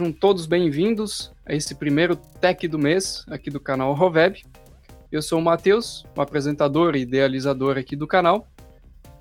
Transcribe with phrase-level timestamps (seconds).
[0.00, 4.42] Sejam todos bem-vindos a esse primeiro Tech do mês aqui do canal Roveb.
[5.12, 8.48] Eu sou o Matheus, o apresentador e idealizador aqui do canal.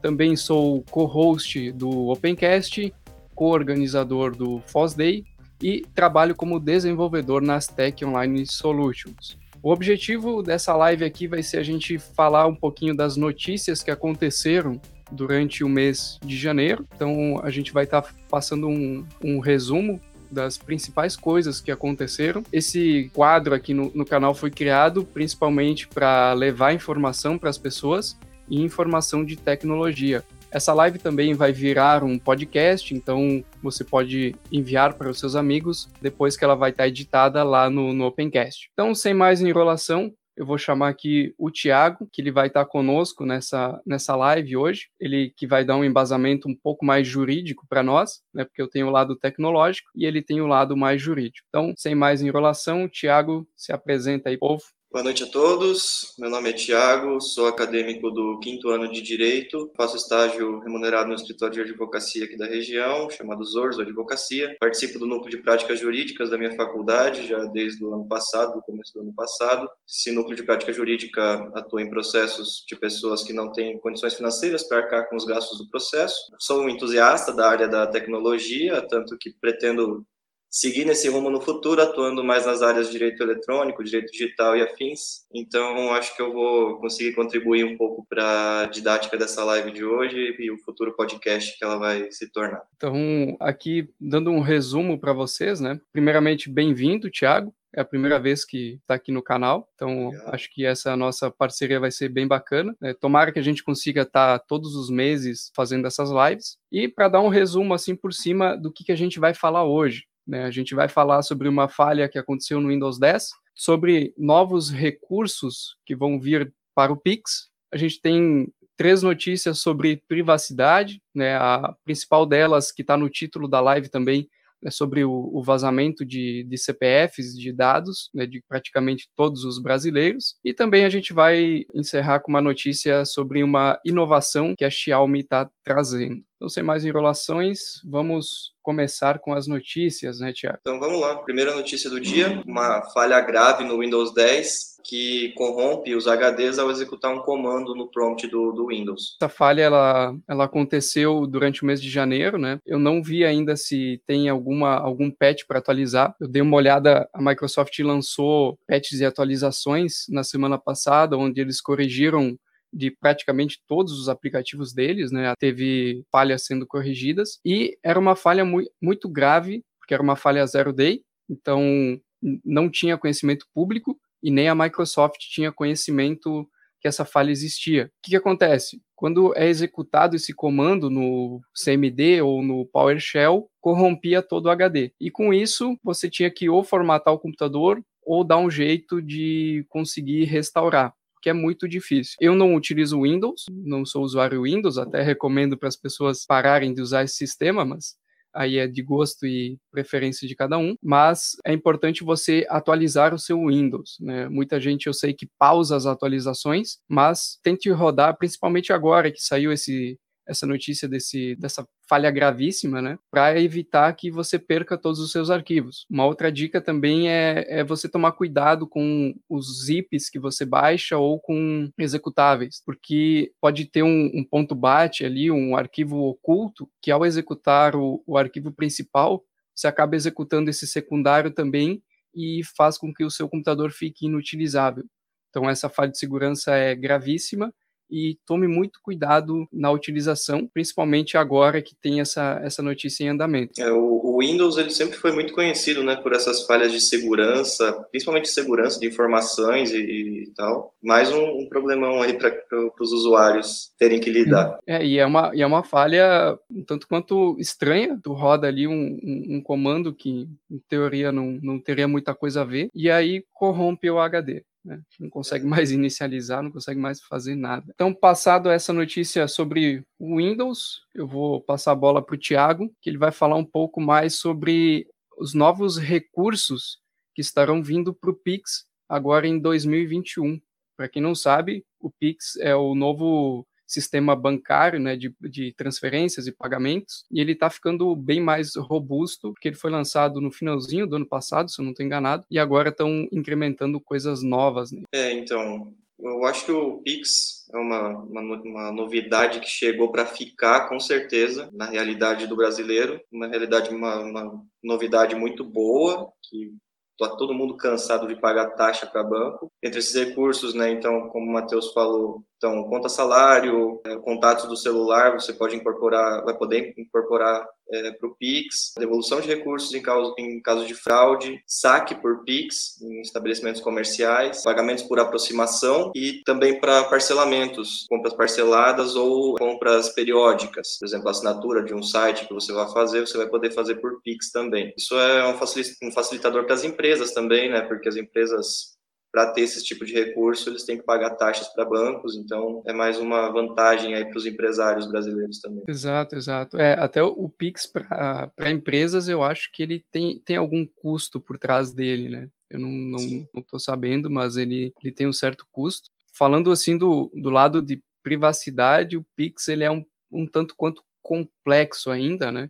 [0.02, 2.94] Também sou co-host do Opencast,
[3.36, 5.26] co-organizador do FOSDay
[5.62, 9.38] e trabalho como desenvolvedor nas Tech Online Solutions.
[9.62, 13.92] O objetivo dessa live aqui vai ser a gente falar um pouquinho das notícias que
[13.92, 14.80] aconteceram
[15.12, 16.88] durante o mês de janeiro.
[16.96, 20.00] Então a gente vai estar tá passando um, um resumo
[20.32, 22.44] das principais coisas que aconteceram.
[22.52, 28.18] Esse quadro aqui no, no canal foi criado principalmente para levar informação para as pessoas
[28.50, 30.24] e informação de tecnologia.
[30.52, 35.92] Essa live também vai virar um podcast, então você pode enviar para os seus amigos
[36.02, 38.70] depois que ela vai estar editada lá no, no Opencast.
[38.74, 43.26] Então, sem mais enrolação, eu vou chamar aqui o Tiago, que ele vai estar conosco
[43.26, 44.88] nessa, nessa live hoje.
[44.98, 48.46] Ele que vai dar um embasamento um pouco mais jurídico para nós, né?
[48.46, 51.46] Porque eu tenho o lado tecnológico e ele tem o lado mais jurídico.
[51.50, 54.64] Então, sem mais enrolação, o Tiago se apresenta aí, povo.
[54.92, 56.16] Boa noite a todos.
[56.18, 61.14] Meu nome é Tiago, sou acadêmico do quinto ano de Direito, faço estágio remunerado no
[61.14, 64.58] escritório de advocacia aqui da região, chamado Zorzo Advocacia.
[64.60, 68.64] Participo do núcleo de práticas jurídicas da minha faculdade, já desde o ano passado, do
[68.64, 69.70] começo do ano passado.
[69.88, 74.68] Esse núcleo de prática jurídica atua em processos de pessoas que não têm condições financeiras
[74.68, 76.16] para arcar com os gastos do processo.
[76.40, 80.04] Sou um entusiasta da área da tecnologia, tanto que pretendo
[80.50, 84.62] seguir nesse rumo no futuro, atuando mais nas áreas de direito eletrônico, direito digital e
[84.62, 85.26] afins.
[85.34, 89.86] Então, acho que eu vou conseguir contribuir um pouco para a didática dessa live de
[89.86, 92.64] hoje e o futuro podcast que ela vai se tornar.
[92.76, 95.80] Então, aqui dando um resumo para vocês, né?
[95.92, 97.54] Primeiramente, bem-vindo, Thiago.
[97.76, 100.34] É a primeira vez que está aqui no canal, então Obrigado.
[100.34, 102.76] acho que essa nossa parceria vai ser bem bacana.
[102.82, 106.58] É, tomara que a gente consiga estar tá todos os meses fazendo essas lives.
[106.72, 109.66] E para dar um resumo assim por cima do que, que a gente vai falar
[109.66, 110.06] hoje.
[110.30, 110.44] Né?
[110.44, 115.76] A gente vai falar sobre uma falha que aconteceu no Windows 10, sobre novos recursos
[115.86, 117.50] que vão vir para o Pix.
[117.74, 121.36] A gente tem três notícias sobre privacidade, né?
[121.36, 124.30] A principal delas, que está no título da live também,
[124.64, 129.58] é sobre o, o vazamento de, de, CPFs, de dados, né, de praticamente todos os
[129.58, 130.36] brasileiros.
[130.44, 135.22] E também a gente vai encerrar com uma notícia sobre uma inovação que a Xiaomi
[135.22, 136.24] está trazendo.
[136.40, 140.60] Então, sem mais enrolações, vamos começar com as notícias, né, Tiago?
[140.62, 141.18] Então, vamos lá.
[141.18, 146.72] Primeira notícia do dia: uma falha grave no Windows 10 que corrompe os HDs ao
[146.72, 149.18] executar um comando no prompt do, do Windows.
[149.22, 152.58] Essa falha ela, ela aconteceu durante o mês de janeiro, né?
[152.66, 156.16] Eu não vi ainda se tem alguma algum patch para atualizar.
[156.20, 161.60] Eu dei uma olhada, a Microsoft lançou patches e atualizações na semana passada, onde eles
[161.60, 162.38] corrigiram
[162.72, 165.34] de praticamente todos os aplicativos deles, né?
[165.40, 170.46] Teve falhas sendo corrigidas e era uma falha mu muito grave, porque era uma falha
[170.46, 172.00] zero day, então
[172.44, 176.48] não tinha conhecimento público e nem a Microsoft tinha conhecimento
[176.82, 177.86] que essa falha existia.
[177.86, 178.82] O que, que acontece?
[178.96, 184.94] Quando é executado esse comando no CMD ou no PowerShell, corrompia todo o HD.
[185.00, 189.66] E com isso, você tinha que ou formatar o computador ou dar um jeito de
[189.70, 192.16] conseguir restaurar que é muito difícil.
[192.20, 196.82] Eu não utilizo Windows, não sou usuário Windows, até recomendo para as pessoas pararem de
[196.82, 197.96] usar esse sistema, mas
[198.34, 203.20] aí é de gosto e preferência de cada um, mas é importante você atualizar o
[203.20, 203.98] seu Windows.
[204.00, 204.30] Né?
[204.30, 209.52] Muita gente eu sei que pausa as atualizações, mas tente rodar, principalmente agora que saiu
[209.52, 209.98] esse
[210.30, 213.00] essa notícia desse, dessa falha gravíssima, né?
[213.10, 215.86] Para evitar que você perca todos os seus arquivos.
[215.90, 220.98] Uma outra dica também é, é você tomar cuidado com os zips que você baixa
[220.98, 226.92] ou com executáveis, porque pode ter um, um ponto bat ali, um arquivo oculto, que
[226.92, 229.24] ao executar o, o arquivo principal,
[229.56, 231.82] você acaba executando esse secundário também
[232.16, 234.86] e faz com que o seu computador fique inutilizável.
[235.30, 237.54] Então, essa falha de segurança é gravíssima
[237.90, 243.60] e tome muito cuidado na utilização, principalmente agora que tem essa, essa notícia em andamento.
[243.60, 247.72] É, o, o, Windows ele sempre foi muito conhecido né, por essas falhas de segurança,
[247.90, 252.34] principalmente segurança de informações e, e tal, mais um, um problemão aí para
[252.80, 254.60] os usuários terem que lidar.
[254.68, 258.68] É, e é uma, e é uma falha um tanto quanto estranha, tu roda ali
[258.68, 262.90] um, um, um comando que em teoria não, não teria muita coisa a ver, e
[262.90, 264.44] aí corrompe o HD.
[264.70, 264.80] Né?
[265.00, 267.66] Não consegue mais inicializar, não consegue mais fazer nada.
[267.74, 272.72] Então, passado essa notícia sobre o Windows, eu vou passar a bola para o Tiago,
[272.80, 274.88] que ele vai falar um pouco mais sobre
[275.18, 276.78] os novos recursos
[277.16, 280.40] que estarão vindo para o Pix agora em 2021.
[280.78, 286.26] Para quem não sabe, o Pix é o novo sistema bancário, né, de, de transferências
[286.26, 290.88] e pagamentos, e ele está ficando bem mais robusto, porque ele foi lançado no finalzinho
[290.88, 294.72] do ano passado, se eu não estou enganado, e agora estão incrementando coisas novas.
[294.72, 294.82] Né?
[294.92, 300.06] É, então, eu acho que o Pix é uma, uma, uma novidade que chegou para
[300.06, 303.02] ficar, com certeza, na realidade do brasileiro.
[303.12, 306.54] Uma realidade, uma, uma novidade muito boa, que
[306.92, 309.52] está todo mundo cansado de pagar taxa para banco.
[309.62, 314.56] Entre esses recursos, né, então, como o Matheus falou, então, conta salário, é, contatos do
[314.56, 319.82] celular, você pode incorporar, vai poder incorporar é, para o Pix, devolução de recursos em
[319.82, 326.22] caso, em caso de fraude, saque por Pix em estabelecimentos comerciais, pagamentos por aproximação e
[326.24, 330.78] também para parcelamentos, compras parceladas ou compras periódicas.
[330.80, 333.76] Por exemplo, a assinatura de um site que você vai fazer, você vai poder fazer
[333.76, 334.74] por Pix também.
[334.78, 337.62] Isso é um facilitador para as empresas também, né?
[337.62, 338.79] Porque as empresas
[339.12, 342.74] para ter esse tipo de recurso, eles têm que pagar taxas para bancos, então é
[342.74, 345.64] mais uma vantagem aí para os empresários brasileiros também.
[345.68, 346.58] Exato, exato.
[346.58, 351.38] É, até o, Pix para empresas, eu acho que ele tem, tem algum custo por
[351.38, 352.30] trás dele, né?
[352.50, 355.90] Eu não, não, não tô sabendo, mas ele, ele tem um certo custo.
[356.14, 360.84] Falando assim do, do lado de privacidade, o Pix ele é um, um tanto quanto
[361.02, 362.50] complexo ainda, né?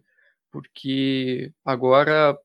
[0.51, 2.37] Porque agora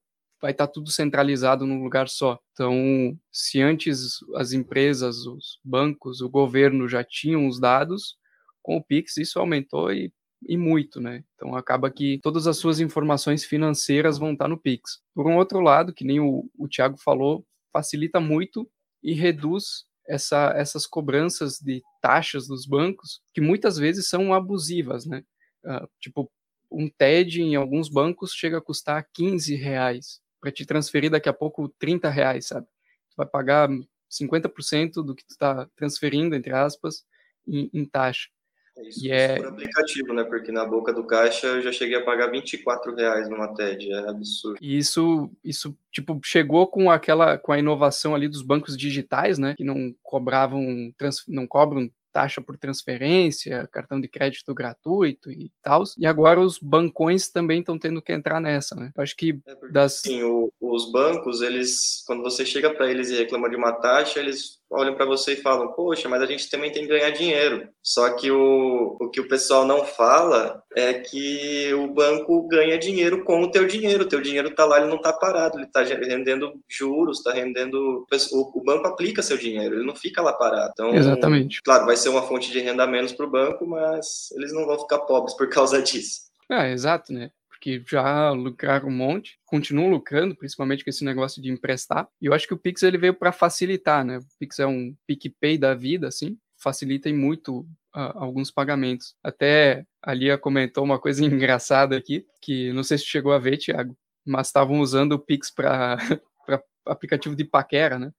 [0.44, 2.38] vai estar tá tudo centralizado num lugar só.
[2.52, 8.18] Então, se antes as empresas, os bancos, o governo já tinham os dados,
[8.62, 10.12] com o Pix isso aumentou e,
[10.46, 11.24] e muito, né?
[11.34, 15.00] Então acaba que todas as suas informações financeiras vão estar tá no Pix.
[15.14, 18.70] Por um outro lado, que nem o, o Thiago falou, facilita muito
[19.02, 25.24] e reduz essa, essas cobranças de taxas dos bancos, que muitas vezes são abusivas, né?
[25.64, 26.30] Uh, tipo,
[26.70, 31.32] um TED em alguns bancos chega a custar 15 reais para te transferir daqui a
[31.32, 32.66] pouco 30 reais, sabe?
[32.66, 33.66] Tu vai pagar
[34.10, 37.06] 50% do que tu está transferindo, entre aspas,
[37.48, 38.28] em, em taxa.
[38.76, 39.36] É isso, e é...
[39.36, 40.22] por aplicativo, né?
[40.24, 44.10] Porque na boca do caixa eu já cheguei a pagar 24 reais numa TED, é
[44.10, 44.58] absurdo.
[44.60, 49.54] E isso, isso tipo, chegou com aquela, com a inovação ali dos bancos digitais, né?
[49.56, 55.82] Que não cobravam, trans, não cobram taxa por transferência, cartão de crédito gratuito e tal.
[55.98, 58.92] E agora os bancões também estão tendo que entrar nessa, né?
[58.96, 59.94] Eu acho que é das...
[59.94, 64.20] Sim, o, os bancos, eles, quando você chega para eles e reclama de uma taxa,
[64.20, 67.68] eles olham para você e falam: Poxa, mas a gente também tem que ganhar dinheiro.
[67.82, 73.24] Só que o, o que o pessoal não fala é que o banco ganha dinheiro
[73.24, 74.04] com o teu dinheiro.
[74.04, 78.06] O teu dinheiro está lá, ele não está parado, ele está rendendo juros, está rendendo.
[78.32, 80.72] O, o, banco aplica seu dinheiro, ele não fica lá parado.
[80.72, 81.62] Então, Exatamente.
[81.62, 84.78] Claro, vai ser uma fonte de renda menos para o banco, mas eles não vão
[84.78, 86.24] ficar pobres por causa disso.
[86.50, 87.30] É, exato, né?
[87.64, 92.06] Que já lucraram um monte, continuam lucrando, principalmente com esse negócio de emprestar.
[92.20, 94.18] E eu acho que o Pix ele veio para facilitar, né?
[94.18, 97.60] O Pix é um PicPay da vida, assim, facilita muito
[97.96, 99.16] uh, alguns pagamentos.
[99.24, 103.56] Até a Lia comentou uma coisa engraçada aqui, que não sei se chegou a ver,
[103.56, 103.96] Thiago,
[104.26, 105.96] mas estavam usando o Pix para
[106.84, 108.12] aplicativo de paquera, né?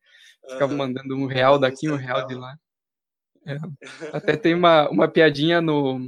[0.50, 2.58] Ficavam mandando um real daqui, um real de lá.
[3.46, 3.58] É.
[4.12, 6.00] Até tem uma, uma piadinha no,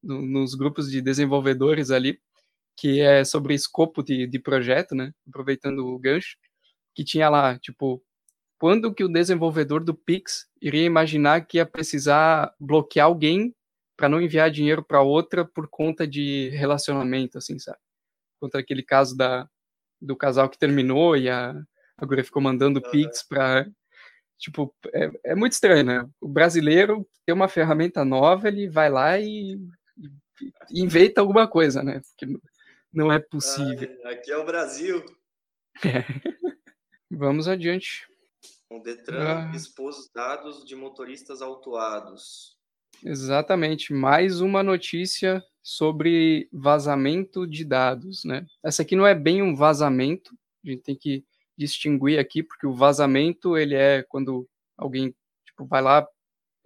[0.00, 2.20] no, nos grupos de desenvolvedores ali,
[2.76, 5.12] que é sobre escopo de, de projeto, né?
[5.28, 6.36] Aproveitando o gancho,
[6.94, 8.02] que tinha lá, tipo,
[8.58, 13.54] quando que o desenvolvedor do Pix iria imaginar que ia precisar bloquear alguém
[13.96, 17.78] para não enviar dinheiro para outra por conta de relacionamento, assim, sabe?
[18.40, 19.48] Contra aquele caso da,
[20.00, 21.54] do casal que terminou e a,
[21.96, 22.90] a guria ficou mandando uhum.
[22.90, 23.66] Pix para
[24.38, 26.08] Tipo, é, é muito estranho, né?
[26.20, 29.58] O brasileiro tem uma ferramenta nova, ele vai lá e,
[30.70, 32.00] e inventa alguma coisa, né?
[32.00, 32.38] Porque
[32.96, 33.94] não é possível.
[34.04, 35.04] Ah, aqui é o Brasil.
[35.84, 36.02] É.
[37.10, 38.08] Vamos adiante.
[38.70, 39.52] O Detran ah.
[39.54, 42.56] expôs dados de motoristas autuados.
[43.04, 43.92] Exatamente.
[43.92, 48.46] Mais uma notícia sobre vazamento de dados, né?
[48.64, 50.34] Essa aqui não é bem um vazamento.
[50.64, 51.22] A gente tem que
[51.56, 56.06] distinguir aqui, porque o vazamento ele é quando alguém tipo, vai lá,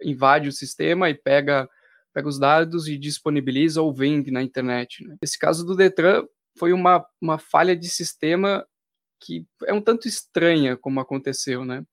[0.01, 1.69] invade o sistema e pega
[2.13, 5.05] pega os dados e disponibiliza ou vende na internet.
[5.05, 5.17] Né?
[5.21, 6.25] Esse caso do Detran
[6.57, 8.65] foi uma, uma falha de sistema
[9.19, 11.85] que é um tanto estranha como aconteceu, né?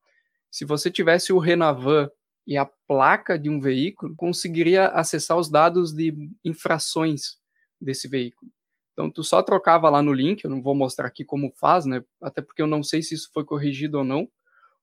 [0.50, 2.10] Se você tivesse o Renavan
[2.46, 7.36] e a placa de um veículo, conseguiria acessar os dados de infrações
[7.78, 8.50] desse veículo.
[8.92, 12.02] Então, tu só trocava lá no link, eu não vou mostrar aqui como faz, né?
[12.20, 14.22] Até porque eu não sei se isso foi corrigido ou não.
[14.22, 14.30] O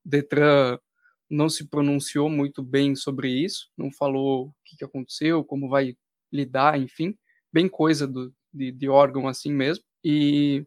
[0.05, 0.79] Detran
[1.29, 5.95] não se pronunciou muito bem sobre isso, não falou o que, aconteceu, como vai
[6.31, 7.17] lidar, enfim,
[7.51, 10.65] bem coisa do, de, de, órgão assim mesmo, e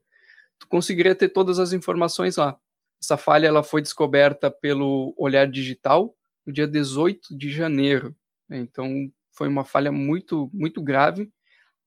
[0.59, 2.59] tu conseguiria ter todas as informações lá.
[3.01, 8.17] Essa falha ela foi descoberta pelo Olhar Digital no dia 18 de janeiro,
[8.49, 8.59] né?
[8.59, 11.31] então foi uma falha muito, muito grave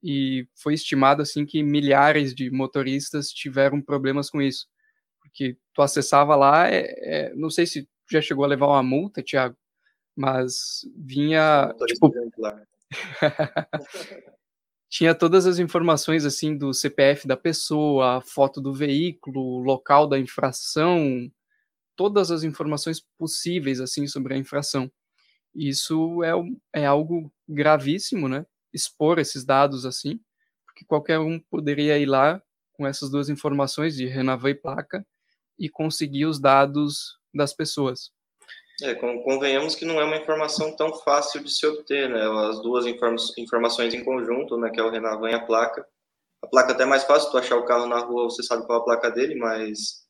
[0.02, 4.68] e foi estimado assim que milhares de motoristas tiveram problemas com isso,
[5.20, 9.24] porque tu acessava lá, é, é, não sei se já chegou a levar uma multa,
[9.24, 9.58] Thiago,
[10.16, 12.12] mas vinha tipo,
[14.90, 20.20] tinha todas as informações assim do CPF da pessoa, a foto do veículo, local da
[20.20, 21.32] infração,
[21.96, 24.92] todas as informações possíveis assim sobre a infração.
[25.56, 28.46] Isso é, é algo gravíssimo, né?
[28.74, 30.20] Expor esses dados assim,
[30.66, 32.42] porque qualquer um poderia ir lá
[32.74, 35.06] com essas duas informações de Renavan e placa
[35.60, 38.12] e conseguir os dados das pessoas.
[38.82, 42.22] É, convenhamos que não é uma informação tão fácil de se obter, né?
[42.50, 44.72] As duas inform informações em conjunto, né?
[44.72, 45.86] Que é o Renavan e a placa.
[46.44, 48.80] A placa até é mais fácil, tu achar o carro na rua, você sabe qual
[48.80, 50.08] é a placa dele, mas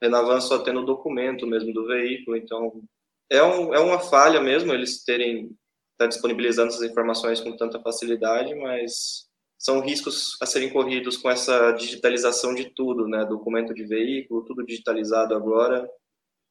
[0.00, 2.82] Renavan só tendo o documento mesmo do veículo, então
[3.28, 5.56] é, um, é uma falha mesmo eles terem
[5.98, 9.26] tá disponibilizando essas informações com tanta facilidade, mas
[9.58, 13.24] são riscos a serem corridos com essa digitalização de tudo, né?
[13.24, 15.88] Documento de veículo, tudo digitalizado agora,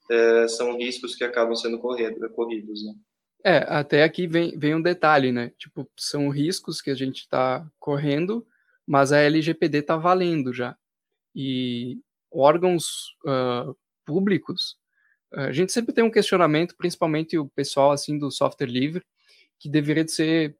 [0.10, 2.94] é, são riscos que acabam sendo corrido, corridos, né?
[3.44, 5.52] É, até aqui vem, vem um detalhe, né?
[5.58, 8.46] Tipo, são riscos que a gente está correndo,
[8.86, 10.78] mas a LGPD está valendo já.
[11.36, 12.00] E
[12.32, 14.78] órgãos uh, públicos,
[15.34, 19.04] a gente sempre tem um questionamento, principalmente o pessoal assim do software livre,
[19.60, 20.56] que deveria ser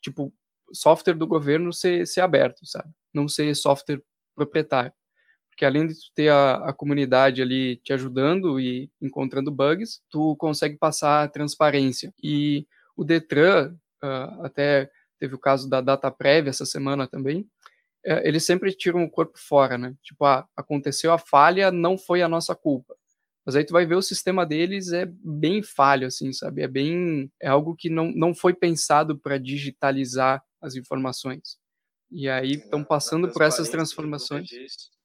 [0.00, 0.32] tipo
[0.72, 2.90] software do governo ser, ser aberto, sabe?
[3.12, 4.02] Não ser software
[4.36, 4.92] proprietário
[5.60, 10.34] que além de tu ter a, a, comunidade ali te ajudando e encontrando bugs, tu
[10.36, 12.14] consegue passar transparência.
[12.22, 17.42] E o Detran, uh, até teve o caso da data prévia essa semana também,
[18.06, 19.94] uh, eles sempre tiram o corpo fora, né?
[20.02, 22.96] Tipo, ah, aconteceu a falha, não foi a nossa culpa.
[23.44, 26.62] Mas aí tu vai ver o sistema deles é bem falho, assim, sabe?
[26.62, 31.58] É bem, é algo que não, não foi pensado para digitalizar as informações.
[32.10, 34.48] E aí estão passando por essas transformações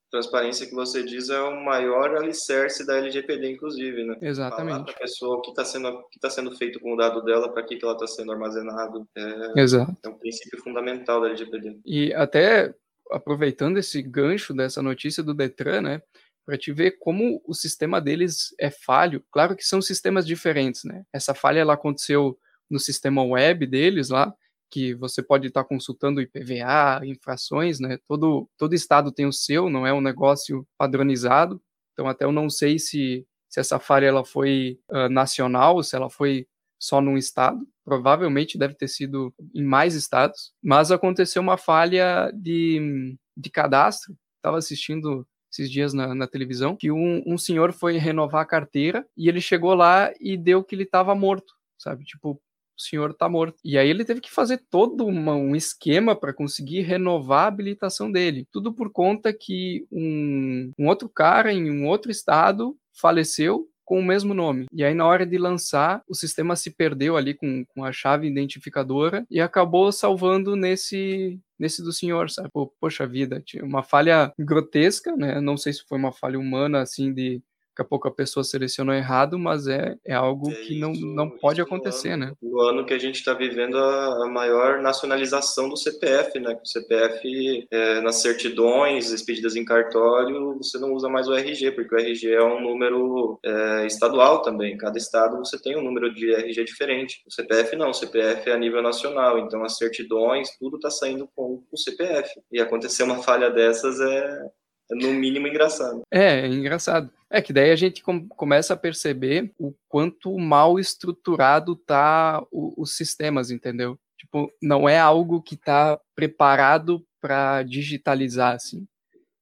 [0.10, 4.18] transparência que você diz é o maior alicerce da LGPD, inclusive, né?
[4.22, 4.92] Exatamente.
[4.92, 7.64] A pessoa o que está sendo, que tá sendo feito com o dado dela, para
[7.64, 9.08] que, que ela está sendo armazenado.
[9.16, 9.96] É, Exato.
[10.04, 11.80] é um princípio fundamental da LGPD.
[11.86, 12.74] E até
[13.12, 16.02] aproveitando esse gancho dessa notícia do Detran, né?
[16.46, 19.24] Para te ver como o sistema deles é falho.
[19.32, 21.04] Claro que são sistemas diferentes, né?
[21.12, 22.38] Essa falha ela aconteceu
[22.70, 24.34] no sistema web deles lá,
[24.70, 27.98] que você pode estar consultando IPVA, infrações, né?
[28.08, 31.62] Todo, todo estado tem o seu, não é um negócio padronizado.
[31.94, 36.10] Então, até eu não sei se, se essa falha ela foi uh, nacional, se ela
[36.10, 36.48] foi
[36.80, 37.66] só num estado.
[37.84, 40.54] Provavelmente deve ter sido em mais estados.
[40.62, 44.16] Mas aconteceu uma falha de, de cadastro.
[44.38, 49.08] Estava assistindo esses dias na, na televisão, que um, um senhor foi renovar a carteira
[49.16, 52.04] e ele chegou lá e deu que ele estava morto, sabe?
[52.04, 52.42] Tipo,
[52.78, 53.58] o senhor está morto.
[53.64, 58.12] E aí ele teve que fazer todo uma, um esquema para conseguir renovar a habilitação
[58.12, 58.48] dele.
[58.52, 64.04] Tudo por conta que um, um outro cara em um outro estado faleceu com o
[64.04, 64.66] mesmo nome.
[64.74, 68.28] E aí, na hora de lançar, o sistema se perdeu ali com, com a chave
[68.28, 72.50] identificadora e acabou salvando nesse nesse do senhor, sabe?
[72.82, 75.40] Poxa vida, tinha uma falha grotesca, né?
[75.40, 77.42] Não sei se foi uma falha humana, assim, de
[77.76, 81.30] daqui a pouco a pessoa selecionou errado, mas é, é algo é que não, não
[81.30, 82.34] pode acontecer, ano, né?
[82.42, 86.58] No ano que a gente está vivendo a, a, maior nacionalização do CPF, né?
[86.64, 91.94] O CPF, é, nas certidões expedidas em cartório, você não usa mais o RG, porque
[91.94, 94.78] o RG é um número é, estadual também.
[94.78, 97.22] Cada estado você tem um número de RG diferente.
[97.28, 101.28] O CPF não, o CPF é a nível nacional, então as certidões, tudo está saindo
[101.36, 102.30] com o CPF.
[102.52, 104.50] E acontecer uma falha dessas é,
[104.92, 106.04] é no mínimo engraçado.
[106.12, 107.12] É, é engraçado.
[107.30, 112.82] É que daí a gente com, começa a perceber o quanto mal estruturado tá o,
[112.82, 113.98] os sistemas, entendeu?
[114.18, 118.88] Tipo, não é algo que tá preparado para digitalizar, assim.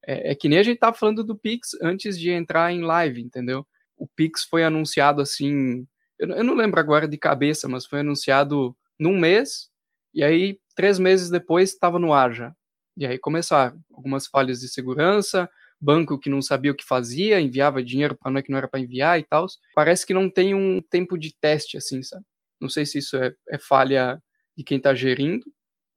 [0.06, 3.22] É, é, que nem a gente tava falando do Pix antes de entrar em live,
[3.22, 3.66] entendeu?
[3.98, 5.88] O Pix foi anunciado assim,
[6.20, 9.70] eu, eu não lembro agora de cabeça, mas foi anunciado num mês,
[10.14, 12.54] e aí três meses depois estava no ar já.
[12.96, 17.84] E aí começaram algumas falhas de segurança, banco que não sabia o que fazia, enviava
[17.84, 19.46] dinheiro para é que não era para enviar e tal.
[19.76, 22.24] Parece que não tem um tempo de teste assim, sabe?
[22.62, 24.22] Não sei se isso é, é falha
[24.56, 25.46] de quem está gerindo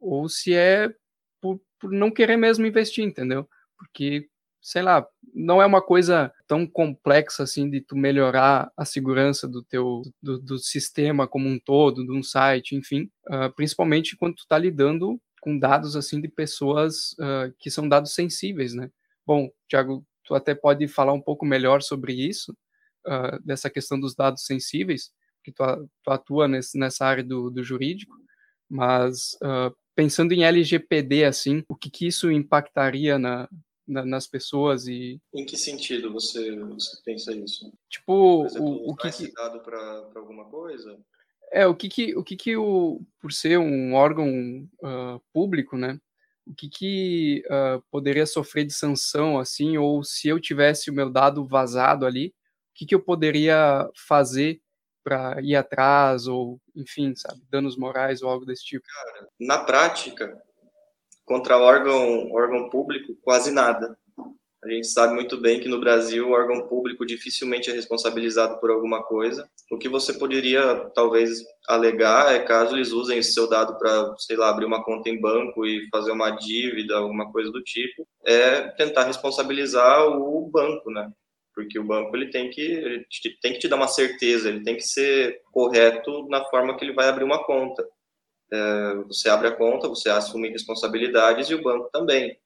[0.00, 0.92] ou se é
[1.40, 3.48] por, por não querer mesmo investir, entendeu?
[3.78, 4.28] Porque
[4.66, 9.62] sei lá, não é uma coisa tão complexa assim de tu melhorar a segurança do
[9.62, 14.40] teu do, do sistema como um todo, de um site, enfim, uh, principalmente quando tu
[14.40, 18.90] está lidando com dados assim de pessoas uh, que são dados sensíveis, né?
[19.24, 22.50] Bom, Tiago, tu até pode falar um pouco melhor sobre isso,
[23.06, 25.12] uh, dessa questão dos dados sensíveis,
[25.44, 25.62] que tu,
[26.02, 28.12] tu atua nesse, nessa área do, do, jurídico,
[28.68, 33.48] Mas uh, pensando em LGPD, assim, o que, que isso impactaria na,
[33.86, 35.20] na, nas pessoas e...
[35.32, 37.72] Em que sentido você, você pensa isso?
[37.88, 39.12] Tipo, exemplo, o, o que...
[39.12, 39.32] que...
[39.32, 40.98] dado para alguma coisa?
[41.52, 44.28] É, o que que, o que que o, por ser um órgão
[44.82, 45.98] uh, público, né,
[46.46, 51.10] o que que uh, poderia sofrer de sanção, assim, ou se eu tivesse o meu
[51.10, 52.32] dado vazado ali, o
[52.74, 54.60] que que eu poderia fazer
[55.02, 58.84] para ir atrás, ou, enfim, sabe, danos morais ou algo desse tipo?
[58.86, 60.36] Cara, na prática,
[61.24, 63.96] contra órgão, órgão público, quase nada.
[64.66, 68.68] A gente sabe muito bem que no Brasil o órgão público dificilmente é responsabilizado por
[68.68, 69.48] alguma coisa.
[69.70, 74.36] O que você poderia talvez alegar é caso eles usem esse seu dado para, sei
[74.36, 78.62] lá, abrir uma conta em banco e fazer uma dívida, alguma coisa do tipo, é
[78.72, 81.12] tentar responsabilizar o banco, né?
[81.54, 83.06] porque o banco ele tem que ele
[83.40, 86.92] tem que te dar uma certeza, ele tem que ser correto na forma que ele
[86.92, 87.82] vai abrir uma conta.
[88.52, 92.36] É, você abre a conta, você assume responsabilidades e o banco também.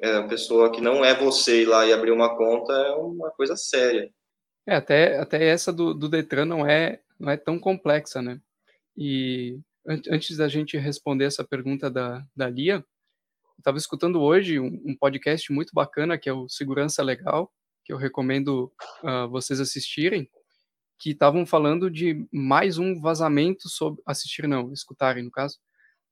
[0.00, 3.30] É, a pessoa que não é você ir lá e abrir uma conta é uma
[3.30, 4.10] coisa séria.
[4.66, 8.40] É, até, até essa do, do Detran não é, não é tão complexa, né?
[8.96, 12.84] E an antes da gente responder essa pergunta da, da Lia, eu
[13.58, 17.52] estava escutando hoje um, um podcast muito bacana que é o Segurança Legal,
[17.84, 18.72] que eu recomendo
[19.02, 20.28] uh, vocês assistirem,
[20.98, 25.58] que estavam falando de mais um vazamento sobre assistir não, escutarem no caso,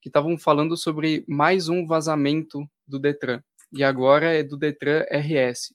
[0.00, 5.74] que estavam falando sobre mais um vazamento do Detran e agora é do Detran RS.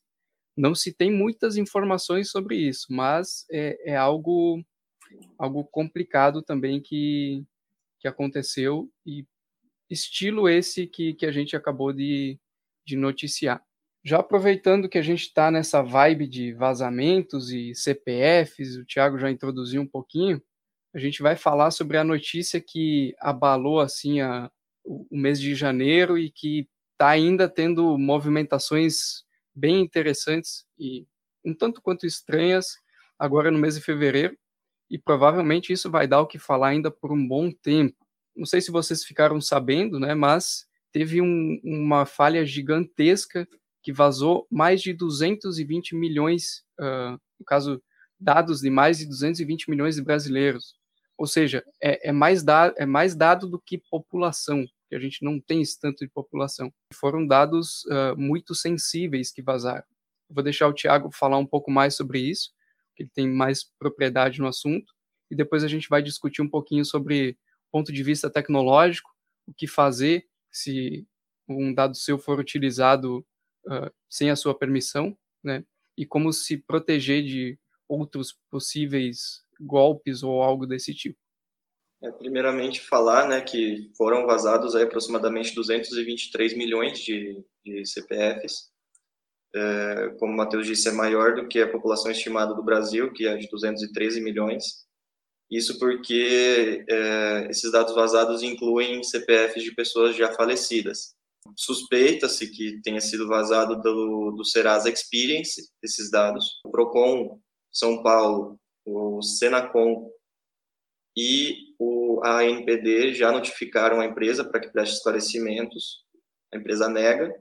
[0.55, 4.63] Não se tem muitas informações sobre isso, mas é, é algo
[5.37, 7.43] algo complicado também que
[7.99, 9.25] que aconteceu e
[9.89, 12.39] estilo esse que, que a gente acabou de,
[12.85, 13.63] de noticiar.
[14.03, 19.29] Já aproveitando que a gente está nessa vibe de vazamentos e CPFs, o Thiago já
[19.29, 20.41] introduziu um pouquinho,
[20.93, 24.49] a gente vai falar sobre a notícia que abalou assim a,
[24.83, 29.23] o, o mês de janeiro e que está ainda tendo movimentações
[29.53, 31.05] bem interessantes e
[31.45, 32.75] um tanto quanto estranhas
[33.19, 34.35] agora no mês de fevereiro
[34.89, 37.95] e provavelmente isso vai dar o que falar ainda por um bom tempo.
[38.35, 43.47] Não sei se vocês ficaram sabendo, né, mas teve um, uma falha gigantesca
[43.83, 47.81] que vazou mais de 220 milhões, uh, no caso,
[48.19, 50.75] dados de mais de 220 milhões de brasileiros.
[51.15, 55.23] Ou seja, é, é, mais, da, é mais dado do que população, que a gente
[55.23, 56.73] não tem esse tanto de população.
[56.93, 59.85] Foram dados uh, muito sensíveis que vazaram.
[60.29, 62.51] vou deixar o Tiago falar um pouco mais sobre isso,
[62.95, 64.93] que ele tem mais propriedade no assunto,
[65.29, 67.37] e depois a gente vai discutir um pouquinho sobre
[67.71, 69.09] ponto de vista tecnológico,
[69.45, 71.05] o que fazer se
[71.47, 73.25] um dado seu for utilizado
[73.65, 75.63] uh, sem a sua permissão, né?
[75.97, 81.17] E como se proteger de outros possíveis golpes ou algo desse tipo.
[82.01, 88.69] É, primeiramente falar, né, que foram vazados aí aproximadamente 223 milhões de, de CPFs.
[89.55, 93.25] É, como o Matheus disse, é maior do que a população estimada do Brasil, que
[93.25, 94.85] é de 213 milhões.
[95.49, 101.15] Isso porque é, esses dados vazados incluem CPFs de pessoas já falecidas.
[101.55, 106.59] Suspeita-se que tenha sido vazado do, do Serasa Experience esses dados.
[106.63, 107.39] O Procon
[107.71, 110.11] São Paulo, o Senacom
[111.17, 116.05] e o ANPD já notificaram a empresa para que preste esclarecimentos.
[116.53, 117.35] A empresa nega,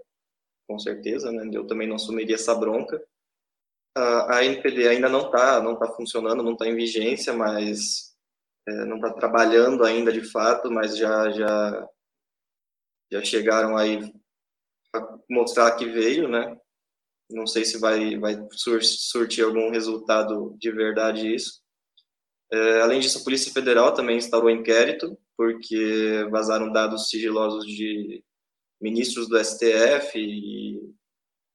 [0.66, 1.50] com certeza, né?
[1.52, 2.98] Eu também não assumiria essa bronca.
[3.94, 8.14] A ANPD ainda não está não tá funcionando, não está em vigência, mas
[8.66, 11.88] é, não está trabalhando ainda de fato, mas já já
[13.12, 14.12] já chegaram aí
[14.94, 16.58] a mostrar que veio, né?
[17.30, 21.65] Não sei se vai, vai surtir algum resultado de verdade isso.
[22.52, 28.22] É, além disso, a Polícia Federal também instaurou inquérito, porque vazaram dados sigilosos de
[28.80, 30.94] ministros do STF e,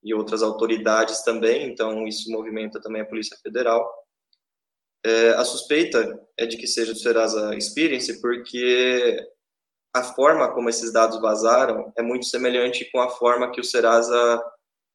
[0.04, 3.90] e outras autoridades também, então isso movimenta também a Polícia Federal.
[5.04, 9.18] É, a suspeita é de que seja do Serasa Experience, porque
[9.94, 14.42] a forma como esses dados vazaram é muito semelhante com a forma que o Serasa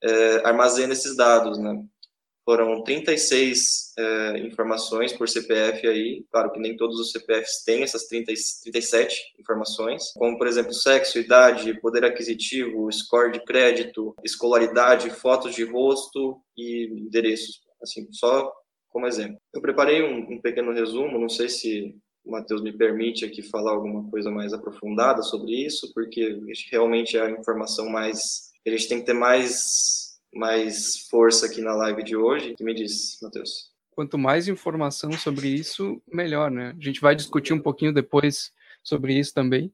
[0.02, 1.84] é, armazena esses dados, né?
[2.46, 8.04] Foram 36 é, informações por CPF aí, claro que nem todos os CPFs têm essas
[8.04, 8.32] 30,
[8.62, 15.64] 37 informações, como, por exemplo, sexo, idade, poder aquisitivo, score de crédito, escolaridade, fotos de
[15.64, 18.50] rosto e endereços, assim, só
[18.88, 19.38] como exemplo.
[19.52, 21.94] Eu preparei um, um pequeno resumo, não sei se
[22.26, 27.22] o Matheus me permite aqui falar alguma coisa mais aprofundada sobre isso, porque realmente é
[27.22, 28.50] a informação mais.
[28.66, 30.05] A gente tem que ter mais,
[30.36, 32.52] mais força aqui na live de hoje.
[32.52, 33.70] O que me diz, Matheus?
[33.90, 36.74] Quanto mais informação sobre isso, melhor, né?
[36.78, 39.72] A gente vai discutir um pouquinho depois sobre isso também,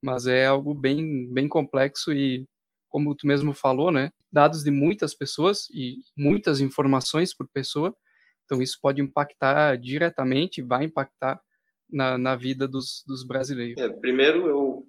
[0.00, 2.46] mas é algo bem, bem complexo e,
[2.88, 7.94] como tu mesmo falou, né, dados de muitas pessoas e muitas informações por pessoa,
[8.44, 11.40] então isso pode impactar diretamente, vai impactar
[11.90, 13.82] na, na vida dos, dos brasileiros.
[13.82, 14.86] É, primeiro, eu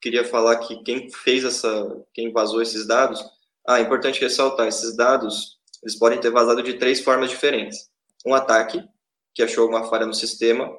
[0.00, 3.22] queria falar que quem fez essa, quem vazou esses dados,
[3.66, 7.90] ah, é importante ressaltar, esses dados, eles podem ter vazado de três formas diferentes.
[8.26, 8.82] Um ataque,
[9.34, 10.70] que achou uma falha no sistema,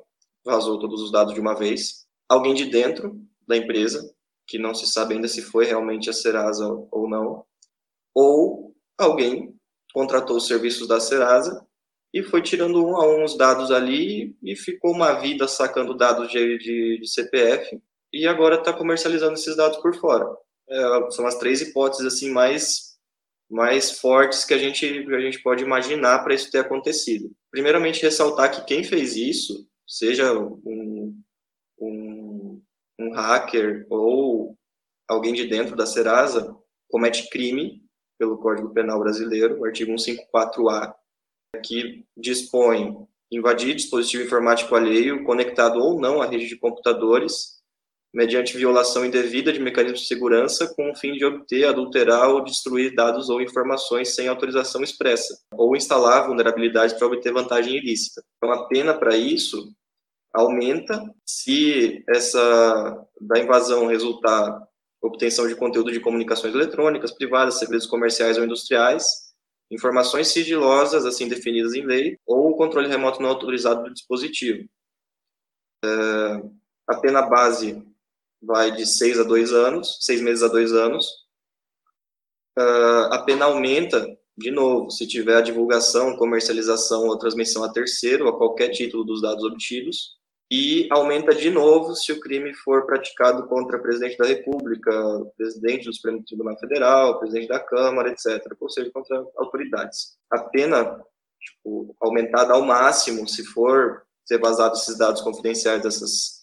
[0.43, 2.05] vazou todos os dados de uma vez.
[2.27, 4.13] Alguém de dentro da empresa,
[4.45, 7.45] que não se sabe ainda se foi realmente a Serasa ou não.
[8.13, 9.55] Ou alguém
[9.93, 11.65] contratou os serviços da Serasa
[12.13, 16.29] e foi tirando um a um os dados ali e ficou uma vida sacando dados
[16.29, 20.25] de, de, de CPF e agora está comercializando esses dados por fora.
[20.69, 22.93] É, são as três hipóteses assim mais
[23.49, 27.31] mais fortes que a gente a gente pode imaginar para isso ter acontecido.
[27.51, 31.21] Primeiramente ressaltar que quem fez isso, seja um,
[31.79, 32.61] um,
[32.99, 34.57] um hacker ou
[35.07, 36.55] alguém de dentro da Serasa,
[36.89, 37.83] comete crime
[38.17, 40.93] pelo Código Penal brasileiro, o artigo 154A,
[41.63, 42.95] que dispõe
[43.31, 47.62] invadir dispositivo informático alheio conectado ou não à rede de computadores
[48.13, 52.93] mediante violação indevida de mecanismos de segurança com o fim de obter, adulterar ou destruir
[52.93, 58.23] dados ou informações sem autorização expressa, ou instalar vulnerabilidades para obter vantagem ilícita.
[58.37, 59.73] Então, a pena para isso
[60.31, 64.61] aumenta se essa da invasão resultar
[65.01, 69.33] obtenção de conteúdo de comunicações eletrônicas, privadas, segredos comerciais ou industriais,
[69.69, 74.67] informações sigilosas, assim definidas em lei, ou o controle remoto não autorizado do dispositivo.
[75.83, 76.43] É,
[76.87, 77.83] a pena base
[78.43, 81.07] vai de seis a dois anos, seis meses a dois anos.
[82.57, 84.05] Uh, a pena aumenta,
[84.37, 89.21] de novo, se tiver a divulgação, comercialização ou transmissão a terceiro, a qualquer título dos
[89.21, 90.21] dados obtidos.
[90.51, 94.91] E aumenta de novo se o crime for praticado contra presidente da República,
[95.35, 100.15] presidente do Supremo Tribunal Federal, presidente da Câmara, etc., ou seja, contra autoridades.
[100.29, 101.01] A pena
[101.39, 106.42] tipo, aumentada ao máximo se for ser vazado esses dados confidenciais dessas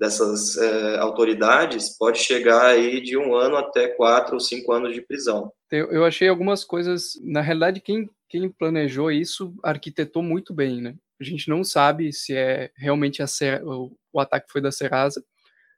[0.00, 5.02] dessas é, autoridades pode chegar aí de um ano até quatro ou cinco anos de
[5.02, 5.52] prisão.
[5.70, 10.96] Eu, eu achei algumas coisas, na realidade, quem, quem planejou isso arquitetou muito bem, né?
[11.20, 15.22] A gente não sabe se é realmente a Ser, o, o ataque foi da Serasa.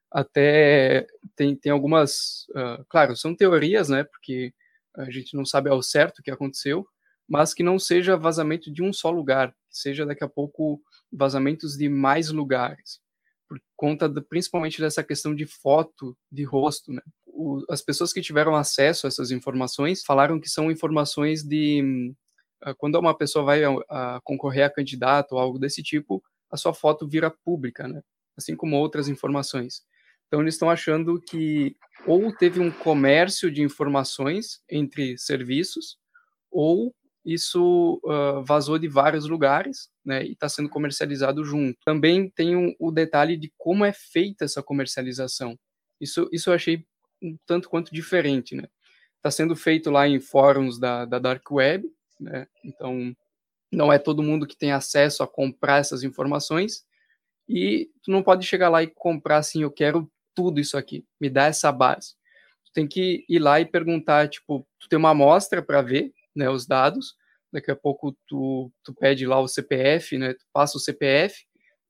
[0.08, 1.04] Até
[1.34, 4.04] tem, tem algumas, uh, claro, são teorias, né?
[4.04, 4.54] Porque
[4.96, 6.86] a gente não sabe ao certo o que aconteceu,
[7.28, 10.80] mas que não seja vazamento de um só lugar, seja daqui a pouco
[11.10, 13.02] vazamentos de mais lugares
[13.52, 17.02] por conta de, principalmente dessa questão de foto, de rosto, né?
[17.26, 22.14] O, as pessoas que tiveram acesso a essas informações falaram que são informações de
[22.64, 26.56] uh, quando uma pessoa vai a, a concorrer a candidato ou algo desse tipo, a
[26.56, 28.02] sua foto vira pública, né?
[28.36, 29.82] Assim como outras informações.
[30.28, 35.98] Então eles estão achando que ou teve um comércio de informações entre serviços
[36.50, 41.78] ou isso uh, vazou de vários lugares, né, e está sendo comercializado junto.
[41.84, 45.56] Também tem um, o detalhe de como é feita essa comercialização.
[46.00, 46.84] Isso, isso eu achei
[47.22, 48.68] um tanto quanto diferente, né?
[49.16, 52.48] Está sendo feito lá em fóruns da, da Dark Web, né?
[52.64, 53.14] Então,
[53.70, 56.84] não é todo mundo que tem acesso a comprar essas informações,
[57.48, 61.30] e tu não pode chegar lá e comprar assim, eu quero tudo isso aqui, me
[61.30, 62.14] dá essa base.
[62.64, 66.48] Tu tem que ir lá e perguntar, tipo, tu tem uma amostra para ver, né,
[66.50, 67.14] os dados.
[67.52, 71.44] Daqui a pouco tu, tu pede lá o CPF, né, tu passa o CPF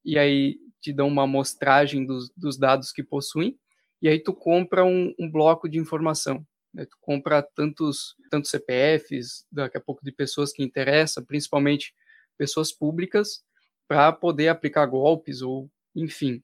[0.05, 3.57] e aí te dão uma amostragem dos, dos dados que possuem
[4.01, 6.45] e aí tu compra um, um bloco de informação.
[6.75, 11.95] Né, tu compra tantos, tantos CPFs, daqui a pouco de pessoas que interessam, principalmente
[12.37, 13.45] pessoas públicas,
[13.87, 16.43] para poder aplicar golpes ou enfim.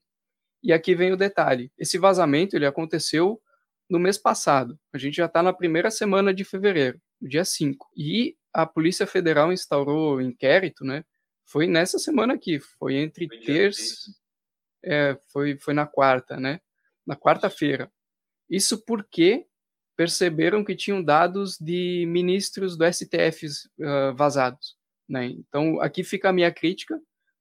[0.63, 3.41] E aqui vem o detalhe: esse vazamento ele aconteceu
[3.89, 4.79] no mês passado.
[4.93, 7.89] A gente já está na primeira semana de fevereiro no dia 5.
[7.95, 11.03] E a Polícia Federal instaurou inquérito, né?
[11.45, 14.11] Foi nessa semana aqui, foi entre foi terça.
[14.83, 16.61] É, foi, foi na quarta, né?
[17.05, 17.91] Na quarta-feira.
[18.49, 19.45] Isso porque
[19.95, 24.77] perceberam que tinham dados de ministros do STF uh, vazados.
[25.07, 25.25] Né?
[25.25, 26.97] Então, aqui fica a minha crítica,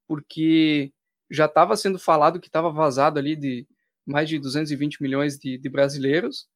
[0.08, 0.92] porque
[1.30, 3.66] já estava sendo falado que estava vazado ali de
[4.04, 6.48] mais de 220 milhões de, de brasileiros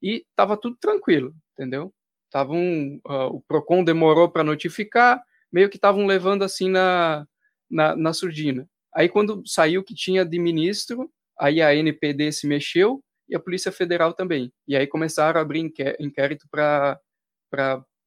[0.00, 1.92] e estava tudo tranquilo, entendeu?
[2.30, 7.26] Tavam, uh, o Procon demorou para notificar, meio que estavam levando assim na,
[7.70, 8.68] na, na surdina.
[8.94, 13.70] Aí quando saiu que tinha de ministro, aí a NPD se mexeu e a Polícia
[13.70, 14.52] Federal também.
[14.66, 15.60] E aí começaram a abrir
[16.00, 16.98] inquérito para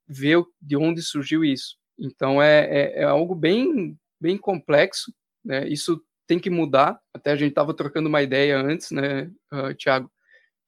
[0.08, 1.78] ver de onde surgiu isso.
[1.98, 5.14] Então é, é, é, algo bem, bem complexo.
[5.46, 5.68] Né?
[5.68, 7.00] Isso tem que mudar.
[7.14, 10.12] Até a gente estava trocando uma ideia antes, né, uh, Tiago,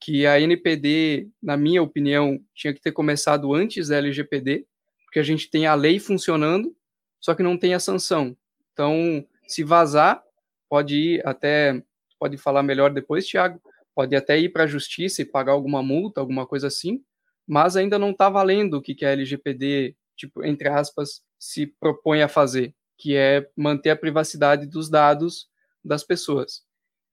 [0.04, 4.68] que a NPD, na minha opinião, tinha que ter começado antes da LGPD,
[5.06, 6.76] porque a gente tem a lei funcionando,
[7.22, 8.36] só que não tem a sanção.
[8.74, 10.22] Então, se vazar,
[10.68, 11.82] pode ir até,
[12.20, 13.62] pode falar melhor depois, Tiago,
[13.96, 17.02] pode até ir para a justiça e pagar alguma multa, alguma coisa assim,
[17.48, 22.22] mas ainda não está valendo o que, que a LGPD, tipo, entre aspas, se propõe
[22.22, 25.48] a fazer, que é manter a privacidade dos dados
[25.82, 26.62] das pessoas.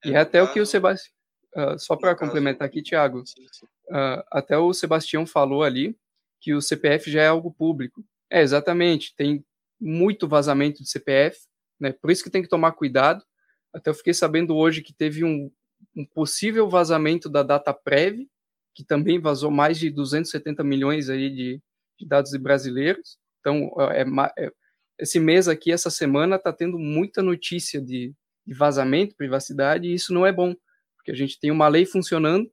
[0.05, 1.20] E é até o que o Sebastião.
[1.55, 5.97] Uh, só para complementar aqui, Tiago, uh, até o Sebastião falou ali
[6.41, 8.05] que o CPF já é algo público.
[8.31, 9.45] É, exatamente, tem
[9.81, 11.39] muito vazamento de CPF,
[11.79, 11.93] né?
[11.93, 13.25] Por isso que tem que tomar cuidado.
[13.73, 15.51] Até eu fiquei sabendo hoje que teve um,
[15.97, 18.27] um possível vazamento da data Prev,
[18.75, 21.63] que também vazou mais de 270 milhões aí de,
[21.99, 23.19] de dados de brasileiros.
[23.41, 24.05] Então, é,
[24.39, 24.53] é,
[24.99, 28.15] esse mês aqui, essa semana, está tendo muita notícia de,
[28.47, 30.55] de vazamento, privacidade, e isso não é bom,
[31.01, 32.51] porque a gente tem uma lei funcionando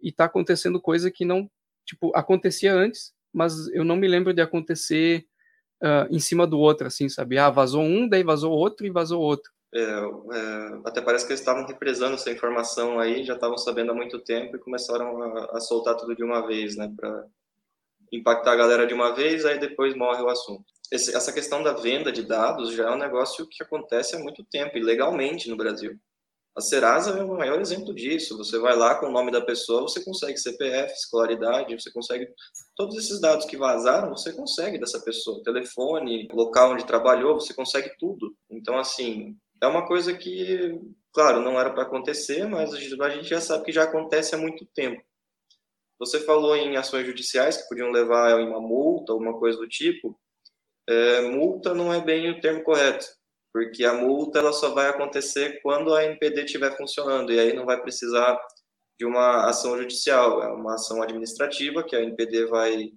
[0.00, 1.50] e está acontecendo coisa que não,
[1.86, 5.24] tipo, acontecia antes, mas eu não me lembro de acontecer
[5.82, 7.38] uh, em cima do outro, assim, sabe?
[7.38, 9.50] Ah, vazou um, daí vazou outro e vazou outro.
[9.74, 13.94] É, é, até parece que eles estavam represando essa informação aí, já estavam sabendo há
[13.94, 17.26] muito tempo e começaram a, a soltar tudo de uma vez, né, para
[18.12, 20.64] impactar a galera de uma vez, aí depois morre o assunto.
[20.90, 24.78] Essa questão da venda de dados já é um negócio que acontece há muito tempo,
[24.78, 25.98] e legalmente no Brasil.
[26.58, 28.36] A Serasa é o maior exemplo disso.
[28.36, 32.28] Você vai lá com o nome da pessoa, você consegue CPF, escolaridade, você consegue
[32.74, 37.92] todos esses dados que vazaram, você consegue dessa pessoa, telefone, local onde trabalhou, você consegue
[37.96, 38.36] tudo.
[38.50, 40.76] Então, assim, é uma coisa que,
[41.12, 44.66] claro, não era para acontecer, mas a gente já sabe que já acontece há muito
[44.74, 45.00] tempo.
[46.00, 50.18] Você falou em ações judiciais que podiam levar a uma multa, alguma coisa do tipo.
[50.88, 53.06] É, multa não é bem o termo correto
[53.58, 57.66] porque a multa ela só vai acontecer quando a NPD estiver funcionando, e aí não
[57.66, 58.38] vai precisar
[58.96, 62.90] de uma ação judicial, é uma ação administrativa que a NPD vai,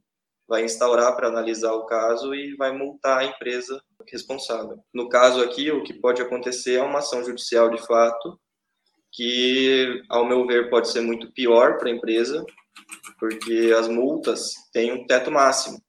[0.47, 4.77] vai instaurar para analisar o caso e vai multar a empresa responsável.
[4.93, 8.39] No caso aqui, o que pode acontecer é uma ação judicial de fato,
[9.11, 12.45] que, ao meu ver, pode ser muito pior para a empresa,
[13.19, 15.81] porque as multas têm um teto máximo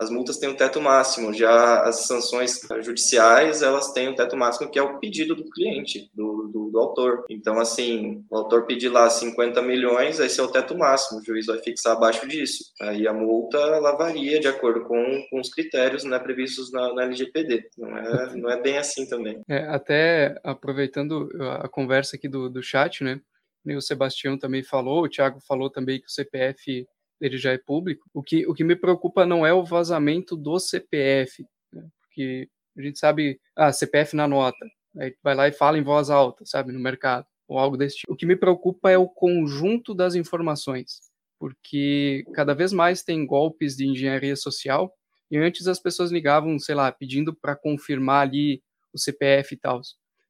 [0.00, 4.70] as multas têm um teto máximo, já as sanções judiciais, elas têm um teto máximo
[4.70, 7.26] que é o pedido do cliente, do, do, do, autor.
[7.28, 11.44] Então, assim, o autor pedir lá 50 milhões, esse é o teto máximo, o juiz
[11.44, 12.64] vai fixar abaixo disso.
[12.80, 17.02] Aí a multa, ela varia de acordo com, com os critérios né, previstos na, na
[17.02, 17.68] LGPD.
[17.76, 19.42] Não é, não é bem assim também.
[19.46, 21.28] É, até aproveitando
[21.60, 23.20] a conversa aqui do, do chat, né,
[23.66, 26.88] o Sebastião também falou, o Thiago falou também que o CPF
[27.20, 28.08] ele já é público.
[28.14, 31.86] O que, o que me preocupa não é o vazamento do CPF, né?
[32.00, 34.64] porque a gente sabe, ah, CPF na nota,
[34.98, 38.12] aí vai lá e fala em voz alta, sabe, no mercado, ou algo desse tipo.
[38.12, 41.00] O que me preocupa é o conjunto das informações,
[41.38, 44.92] porque cada vez mais tem golpes de engenharia social,
[45.30, 49.80] e antes as pessoas ligavam, sei lá, pedindo para confirmar ali o CPF e tal.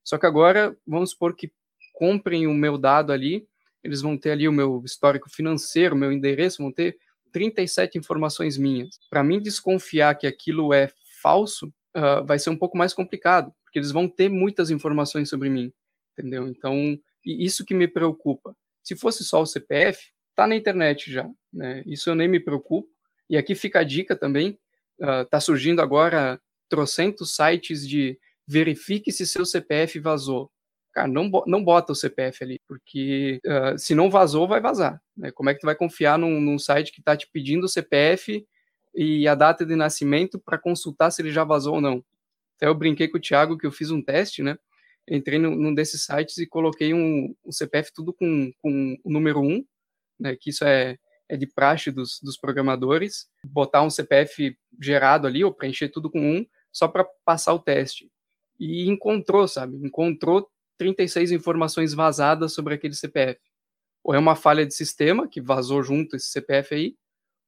[0.04, 1.50] Só que agora, vamos supor que
[1.94, 3.46] comprem o meu dado ali,
[3.82, 6.98] eles vão ter ali o meu histórico financeiro, meu endereço, vão ter
[7.32, 8.98] 37 informações minhas.
[9.08, 10.90] Para mim desconfiar que aquilo é
[11.22, 15.48] falso, uh, vai ser um pouco mais complicado, porque eles vão ter muitas informações sobre
[15.48, 15.72] mim,
[16.12, 16.48] entendeu?
[16.48, 18.54] Então, isso que me preocupa.
[18.82, 21.82] Se fosse só o CPF, tá na internet já, né?
[21.86, 22.88] Isso eu nem me preocupo.
[23.28, 24.58] E aqui fica a dica também,
[25.00, 30.50] uh, tá surgindo agora trocentos sites de verifique se seu CPF vazou
[30.92, 35.00] cara, não, não bota o CPF ali, porque uh, se não vazou, vai vazar.
[35.16, 35.30] Né?
[35.30, 38.44] Como é que tu vai confiar num, num site que está te pedindo o CPF
[38.94, 42.04] e a data de nascimento para consultar se ele já vazou ou não?
[42.56, 44.58] Até eu brinquei com o Thiago que eu fiz um teste, né?
[45.08, 49.40] Entrei num, num desses sites e coloquei um, um CPF tudo com, com o número
[49.40, 49.64] 1,
[50.18, 50.36] né?
[50.38, 50.98] Que isso é,
[51.28, 56.20] é de praxe dos, dos programadores, botar um CPF gerado ali, ou preencher tudo com
[56.20, 58.10] um, só para passar o teste.
[58.58, 59.76] E encontrou, sabe?
[59.76, 60.46] Encontrou
[60.80, 63.38] 36 informações vazadas sobre aquele CPF.
[64.02, 66.96] Ou é uma falha de sistema que vazou junto esse CPF aí,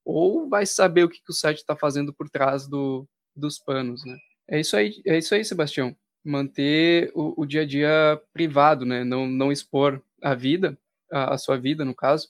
[0.04, 4.04] ou vai saber o que, que o site está fazendo por trás do, dos panos,
[4.04, 4.18] né?
[4.46, 5.96] É isso aí, é isso aí, Sebastião.
[6.22, 9.02] Manter o, o dia a dia privado, né?
[9.02, 10.78] Não, não expor a vida,
[11.10, 12.28] a, a sua vida, no caso.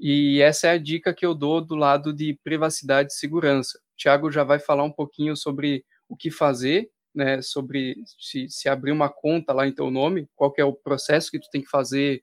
[0.00, 3.78] E essa é a dica que eu dou do lado de privacidade e segurança.
[3.78, 8.68] O Thiago já vai falar um pouquinho sobre o que fazer né, sobre se, se
[8.68, 11.70] abrir uma conta lá em teu nome, qual é o processo que tu tem que
[11.70, 12.22] fazer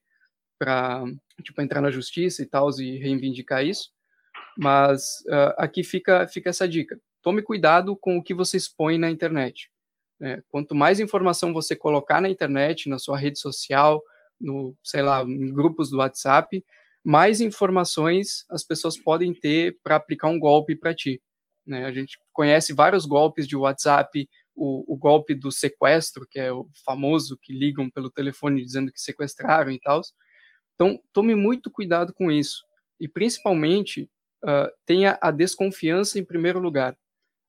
[0.58, 1.04] para
[1.43, 3.91] tipo, entrar na justiça e tal, e reivindicar isso.
[4.58, 7.00] Mas uh, aqui fica, fica essa dica.
[7.21, 9.69] Tome cuidado com o que você expõe na internet.
[10.19, 10.41] Né?
[10.50, 14.02] Quanto mais informação você colocar na internet, na sua rede social,
[14.39, 16.63] no, sei lá, em grupos do WhatsApp,
[17.04, 21.21] mais informações as pessoas podem ter para aplicar um golpe para ti.
[21.65, 21.86] Né?
[21.86, 26.67] A gente conhece vários golpes de WhatsApp, o, o, golpe do sequestro, que é o
[26.83, 30.01] famoso que ligam pelo telefone dizendo que sequestraram e tal.
[30.73, 32.63] Então, tome muito cuidado com isso.
[32.99, 34.09] E, principalmente,
[34.43, 36.97] uh, tenha a desconfiança em primeiro lugar.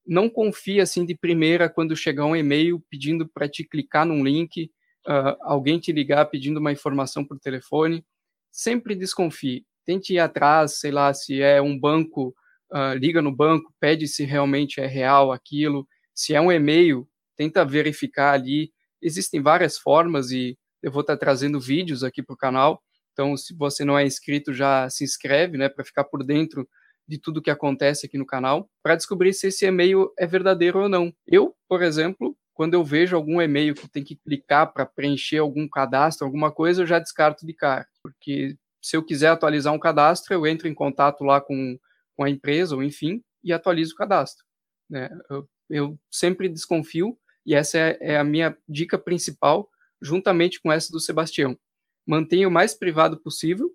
[0.06, 4.70] Não confie assim de primeira quando chegar um e-mail pedindo para te clicar num link,
[5.06, 8.04] uh, alguém te ligar pedindo uma informação por telefone.
[8.52, 9.66] Sempre desconfie.
[9.86, 12.34] Tente ir atrás, sei lá, se é um banco,
[12.70, 15.88] uh, liga no banco, pede se realmente é real aquilo
[16.18, 18.72] se é um e-mail, tenta verificar ali.
[19.00, 22.82] Existem várias formas e eu vou estar trazendo vídeos aqui para o canal.
[23.12, 26.68] Então, se você não é inscrito, já se inscreve, né, para ficar por dentro
[27.06, 30.88] de tudo que acontece aqui no canal, para descobrir se esse e-mail é verdadeiro ou
[30.88, 31.14] não.
[31.24, 35.68] Eu, por exemplo, quando eu vejo algum e-mail que tem que clicar para preencher algum
[35.68, 40.34] cadastro, alguma coisa, eu já descarto de cara, porque se eu quiser atualizar um cadastro,
[40.34, 41.78] eu entro em contato lá com,
[42.16, 44.44] com a empresa, ou enfim, e atualizo o cadastro.
[44.90, 45.08] Né?
[45.30, 50.92] Eu eu sempre desconfio, e essa é, é a minha dica principal, juntamente com essa
[50.92, 51.58] do Sebastião.
[52.06, 53.70] Mantenha o mais privado possível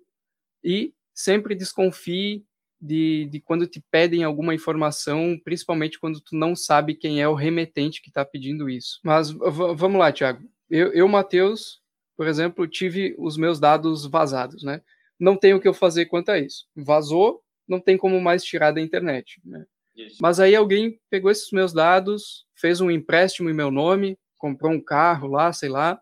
[0.62, 2.44] e sempre desconfie
[2.80, 7.34] de, de, quando te pedem alguma informação, principalmente quando tu não sabe quem é o
[7.34, 9.00] remetente que está pedindo isso.
[9.02, 10.42] Mas vamos lá, Thiago.
[10.68, 11.80] Eu, eu, Matheus,
[12.16, 14.82] por exemplo, tive os meus dados vazados, né?
[15.18, 16.66] Não tenho o que eu fazer quanto a isso.
[16.76, 19.40] Vazou, não tem como mais tirar da internet.
[19.44, 19.64] Né?
[19.96, 20.18] Isso.
[20.20, 24.80] Mas aí alguém pegou esses meus dados, fez um empréstimo em meu nome, comprou um
[24.82, 26.00] carro lá, sei lá,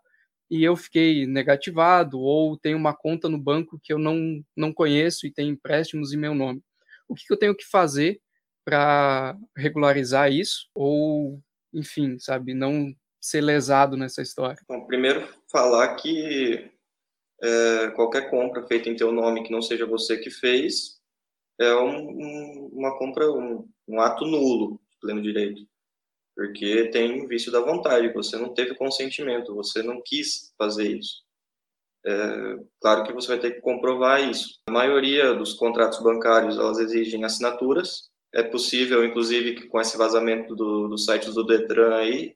[0.50, 5.26] e eu fiquei negativado, ou tem uma conta no banco que eu não, não conheço
[5.26, 6.62] e tem empréstimos em meu nome.
[7.08, 8.20] O que, que eu tenho que fazer
[8.64, 10.68] para regularizar isso?
[10.74, 14.60] Ou, enfim, sabe, não ser lesado nessa história?
[14.68, 16.70] Bom, primeiro, falar que
[17.42, 21.00] é, qualquer compra feita em teu nome que não seja você que fez,
[21.58, 25.62] é um, um, uma compra, um, um ato nulo de pleno direito,
[26.34, 31.22] porque tem vício da vontade, você não teve consentimento, você não quis fazer isso.
[32.04, 34.60] É, claro que você vai ter que comprovar isso.
[34.66, 40.54] A maioria dos contratos bancários, elas exigem assinaturas, é possível, inclusive, que com esse vazamento
[40.56, 42.34] do, do site do Detran aí,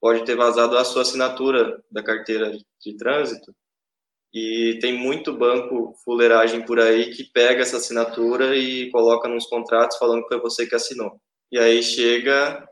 [0.00, 3.54] pode ter vazado a sua assinatura da carteira de trânsito,
[4.32, 9.98] e tem muito banco fuleiragem por aí que pega essa assinatura e coloca nos contratos
[9.98, 11.20] falando que foi você que assinou.
[11.50, 12.66] E aí chega,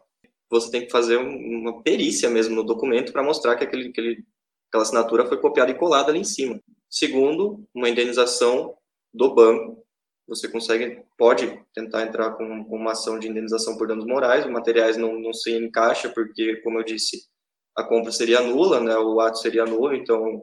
[0.48, 4.24] você tem que fazer uma perícia mesmo no documento para mostrar que aquele, aquele,
[4.68, 6.58] aquela assinatura foi copiada e colada ali em cima.
[6.88, 8.74] Segundo, uma indenização
[9.12, 9.84] do banco.
[10.28, 14.46] Você consegue, pode tentar entrar com, uma ação de indenização por danos morais.
[14.46, 17.26] Os materiais não, não se encaixa porque, como eu disse,
[17.76, 18.96] a compra seria nula, né?
[18.96, 20.42] O ato seria nulo, então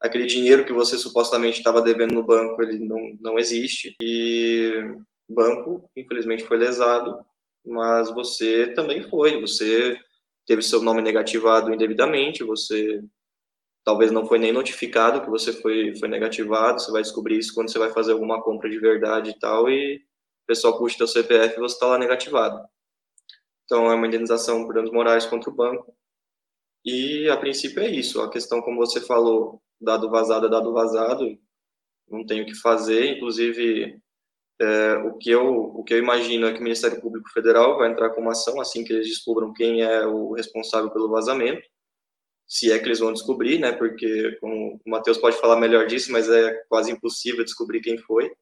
[0.00, 3.96] aquele dinheiro que você supostamente estava devendo no banco, ele não, não existe.
[4.00, 4.72] E
[5.28, 7.18] o banco, infelizmente, foi lesado,
[7.64, 9.40] mas você também foi.
[9.40, 9.98] Você
[10.46, 13.02] teve seu nome negativado indevidamente, você
[13.84, 17.70] talvez não foi nem notificado que você foi, foi negativado, você vai descobrir isso quando
[17.70, 21.56] você vai fazer alguma compra de verdade e tal, e o pessoal puxa teu CPF
[21.56, 22.66] e você está lá negativado.
[23.64, 25.94] Então, é uma indenização por danos morais contra o banco.
[26.84, 28.20] E, a princípio, é isso.
[28.22, 31.38] A questão, como você falou, dado vazado é dado vazado,
[32.08, 34.00] não tenho o que fazer, inclusive
[34.60, 37.90] é, o, que eu, o que eu imagino é que o Ministério Público Federal vai
[37.90, 41.62] entrar com uma ação assim que eles descubram quem é o responsável pelo vazamento,
[42.46, 46.10] se é que eles vão descobrir, né, porque como o Matheus pode falar melhor disso,
[46.10, 48.32] mas é quase impossível descobrir quem foi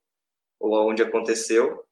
[0.58, 1.84] ou aonde aconteceu,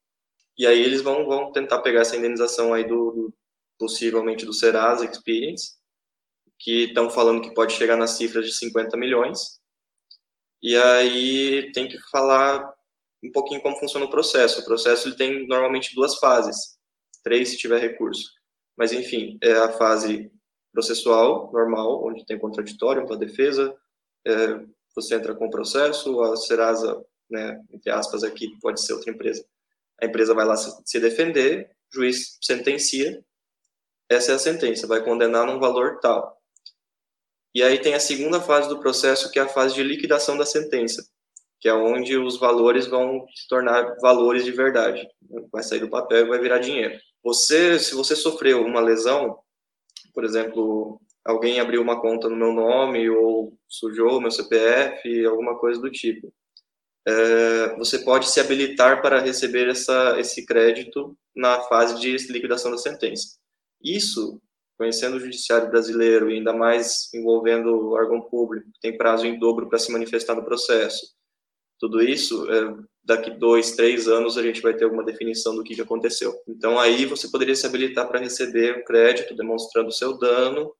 [0.57, 3.33] e aí eles vão, vão tentar pegar essa indenização aí do, do
[3.77, 5.73] possivelmente do Serasa Experience,
[6.59, 9.59] que estão falando que pode chegar nas cifras de 50 milhões.
[10.61, 12.73] E aí tem que falar
[13.23, 14.61] um pouquinho como funciona o processo.
[14.61, 16.77] O processo ele tem normalmente duas fases,
[17.23, 18.29] três se tiver recurso.
[18.77, 20.31] Mas enfim, é a fase
[20.71, 23.75] processual normal, onde tem contraditório para defesa,
[24.27, 24.59] é,
[24.93, 29.45] você entra com o processo, a Serasa, né, entre aspas aqui, pode ser outra empresa.
[30.01, 33.23] A empresa vai lá se defender, juiz sentencia,
[34.09, 36.34] essa é a sentença, vai condenar num valor tal.
[37.55, 40.45] E aí tem a segunda fase do processo, que é a fase de liquidação da
[40.45, 41.07] sentença,
[41.61, 45.07] que é onde os valores vão se tornar valores de verdade.
[45.53, 46.99] Vai sair do papel e vai virar dinheiro.
[47.23, 49.39] Você, se você sofreu uma lesão,
[50.13, 55.79] por exemplo, alguém abriu uma conta no meu nome ou sujou meu CPF, alguma coisa
[55.79, 56.33] do tipo,
[57.07, 62.77] é, você pode se habilitar para receber essa, esse crédito na fase de liquidação da
[62.77, 63.37] sentença.
[63.81, 64.41] Isso
[64.77, 69.69] conhecendo o judiciário brasileiro e ainda mais envolvendo o órgão público, tem prazo em dobro
[69.69, 71.15] para se manifestar no processo.
[71.79, 75.75] Tudo isso, é, daqui dois, três anos, a gente vai ter alguma definição do que,
[75.75, 76.33] que aconteceu.
[76.47, 80.73] Então, aí você poderia se habilitar para receber o crédito, demonstrando o seu dano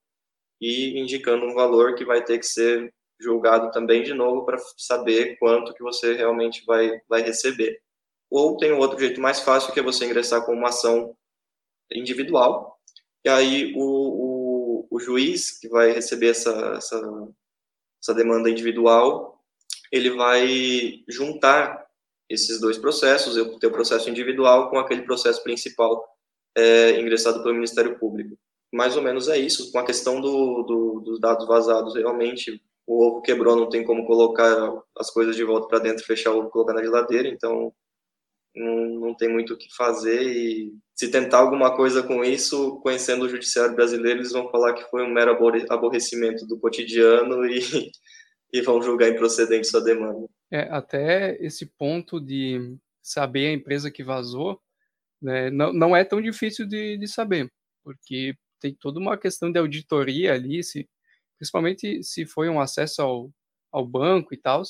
[0.60, 5.36] e indicando um valor que vai ter que ser julgado também de novo para saber
[5.38, 7.80] quanto que você realmente vai, vai receber.
[8.30, 11.16] Ou tem um outro jeito mais fácil, que é você ingressar com uma ação
[11.92, 12.75] individual,
[13.26, 17.28] e aí o, o, o juiz que vai receber essa, essa,
[18.00, 19.42] essa demanda individual,
[19.90, 21.84] ele vai juntar
[22.30, 26.04] esses dois processos, o teu processo individual com aquele processo principal
[26.56, 28.38] é, ingressado pelo Ministério Público.
[28.72, 29.72] Mais ou menos é isso.
[29.72, 34.06] Com a questão do, do, dos dados vazados, realmente o ovo quebrou, não tem como
[34.06, 37.72] colocar as coisas de volta para dentro, fechar o ovo, colocar na geladeira, então
[38.56, 43.26] não, não tem muito o que fazer e se tentar alguma coisa com isso, conhecendo
[43.26, 45.36] o judiciário brasileiro, eles vão falar que foi um mero
[45.68, 47.60] aborrecimento do cotidiano e,
[48.52, 50.26] e vão julgar improcedente sua demanda.
[50.50, 54.60] É, até esse ponto de saber a empresa que vazou,
[55.20, 57.52] né, não, não é tão difícil de, de saber,
[57.84, 60.88] porque tem toda uma questão de auditoria ali, se,
[61.36, 63.30] principalmente se foi um acesso ao,
[63.70, 64.62] ao banco e tal,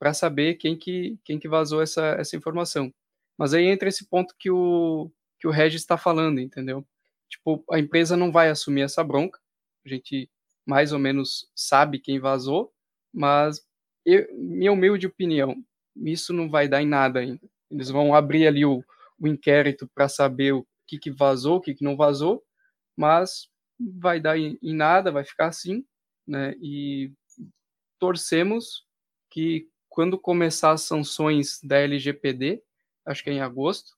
[0.00, 2.92] para saber quem que, quem que vazou essa, essa informação.
[3.40, 6.86] Mas aí entra esse ponto que o, que o Regis está falando, entendeu?
[7.26, 9.40] Tipo, a empresa não vai assumir essa bronca,
[9.82, 10.30] a gente
[10.66, 12.70] mais ou menos sabe quem vazou,
[13.10, 13.66] mas
[14.04, 15.56] eu, minha humilde opinião,
[15.96, 17.40] isso não vai dar em nada ainda.
[17.70, 18.84] Eles vão abrir ali o,
[19.18, 22.44] o inquérito para saber o que, que vazou, o que, que não vazou,
[22.94, 25.82] mas vai dar em, em nada, vai ficar assim,
[26.26, 26.54] né?
[26.60, 27.10] E
[27.98, 28.84] torcemos
[29.30, 32.62] que quando começar as sanções da LGPD,
[33.10, 33.92] acho que é em agosto,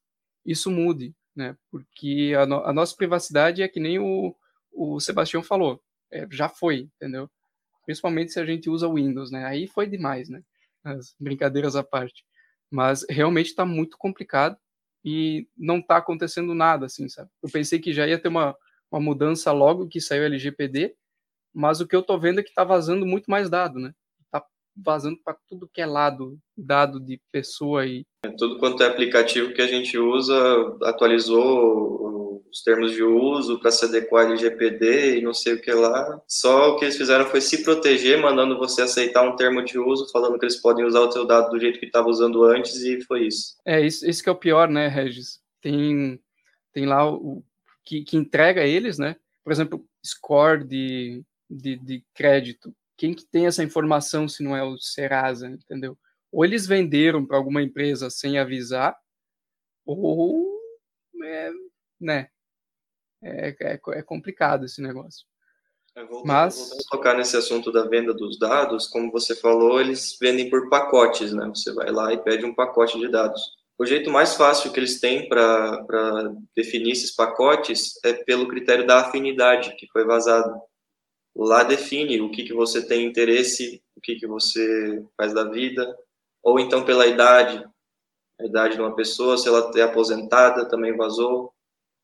[0.44, 1.56] isso mude, né?
[1.70, 4.34] Porque a, no, a nossa privacidade é que nem o,
[4.72, 7.30] o Sebastião falou, é, já foi, entendeu?
[7.84, 9.44] Principalmente se a gente usa Windows, né?
[9.44, 10.42] Aí foi demais, né?
[10.84, 12.24] As brincadeiras à parte.
[12.70, 14.56] Mas realmente está muito complicado
[15.04, 17.30] e não está acontecendo nada, assim, sabe?
[17.42, 18.56] Eu pensei que já ia ter uma,
[18.90, 20.94] uma mudança logo que saiu o LGPD,
[21.52, 23.92] mas o que eu tô vendo é que está vazando muito mais dado, né?
[24.76, 28.04] Vazando para tudo que é lado, dado de pessoa e
[28.38, 30.34] tudo quanto é aplicativo que a gente usa
[30.82, 35.72] atualizou os termos de uso para se adequar ao LGPD e não sei o que
[35.72, 36.20] lá.
[36.28, 40.10] Só o que eles fizeram foi se proteger, mandando você aceitar um termo de uso,
[40.12, 43.00] falando que eles podem usar o seu dado do jeito que estava usando antes e
[43.00, 43.56] foi isso.
[43.64, 45.40] É, isso, isso que é o pior, né, Regis?
[45.62, 46.20] Tem,
[46.74, 47.42] tem lá o
[47.84, 49.16] que, que entrega eles, né?
[49.42, 54.62] Por exemplo, score de, de, de crédito quem que tem essa informação se não é
[54.62, 55.98] o Serasa, entendeu?
[56.30, 58.96] Ou eles venderam para alguma empresa sem avisar,
[59.84, 60.60] ou
[61.24, 61.50] é,
[62.00, 62.28] né,
[63.22, 65.26] é, é, é complicado esse negócio.
[65.94, 70.16] Voltando, Mas voltando a tocar nesse assunto da venda dos dados, como você falou, eles
[70.18, 71.46] vendem por pacotes, né?
[71.48, 73.40] Você vai lá e pede um pacote de dados.
[73.78, 79.00] O jeito mais fácil que eles têm para definir esses pacotes é pelo critério da
[79.00, 80.54] afinidade que foi vazado
[81.34, 85.96] lá define o que, que você tem interesse, o que, que você faz da vida,
[86.42, 87.64] ou então pela idade,
[88.40, 91.52] a idade de uma pessoa, se ela é aposentada, também vazou,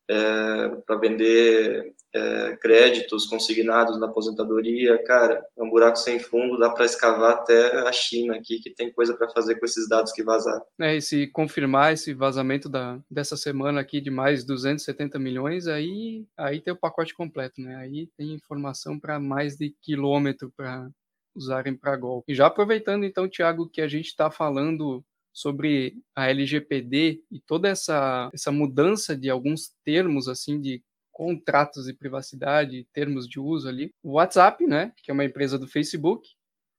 [0.09, 6.71] é, para vender é, créditos consignados na aposentadoria, cara, é um buraco sem fundo, dá
[6.71, 10.23] para escavar até a China aqui, que tem coisa para fazer com esses dados que
[10.23, 10.63] vazaram.
[10.79, 16.25] É, e se confirmar esse vazamento da, dessa semana aqui de mais 270 milhões, aí,
[16.35, 17.75] aí tem o pacote completo, né?
[17.75, 20.89] Aí tem informação para mais de quilômetro para
[21.35, 22.31] usarem para golpe.
[22.31, 25.03] E já aproveitando então, Tiago, que a gente está falando
[25.39, 30.83] sobre a LGPD e toda essa, essa mudança de alguns termos assim de
[31.13, 33.93] contratos de privacidade, termos de uso ali.
[34.03, 36.27] O WhatsApp, né, que é uma empresa do Facebook,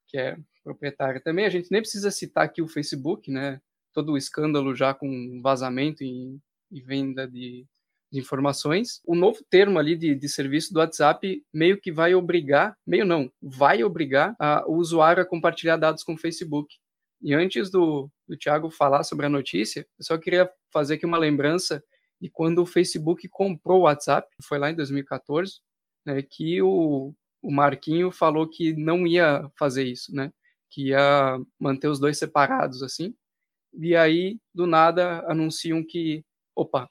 [0.09, 1.47] que é proprietária também.
[1.47, 3.63] A gente nem precisa citar aqui o Facebook, né?
[3.95, 6.39] Todo o escândalo já com vazamento e,
[6.71, 7.67] e venda de,
[8.13, 9.01] de, informações.
[9.07, 13.33] O novo termo ali de, de, serviço do WhatsApp meio que vai obrigar, meio não,
[13.41, 16.77] vai obrigar a, o usuário a compartilhar dados com o Facebook.
[17.23, 21.19] E antes do, do Thiago falar sobre a notícia, eu só queria fazer aqui uma
[21.19, 21.83] lembrança
[22.21, 25.61] de quando o Facebook comprou o WhatsApp, foi lá em 2014,
[26.05, 30.33] né, que o, o Marquinho falou que não ia fazer isso, né,
[30.69, 33.15] que ia manter os dois separados assim.
[33.75, 36.89] E aí, do nada, anunciam que, opa,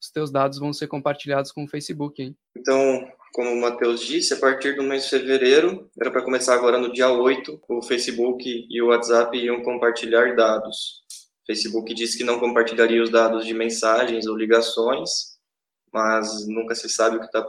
[0.00, 2.36] os teus dados vão ser compartilhados com o Facebook, hein?
[2.56, 6.78] Então, como o Matheus disse, a partir do mês de fevereiro, era para começar agora
[6.78, 11.02] no dia 8, o Facebook e o WhatsApp iam compartilhar dados.
[11.42, 15.36] O Facebook disse que não compartilharia os dados de mensagens ou ligações,
[15.92, 17.44] mas nunca se sabe o que está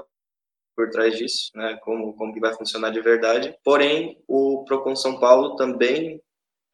[0.76, 3.56] por trás disso, né, como, como que vai funcionar de verdade.
[3.64, 6.20] Porém, o Procon São Paulo também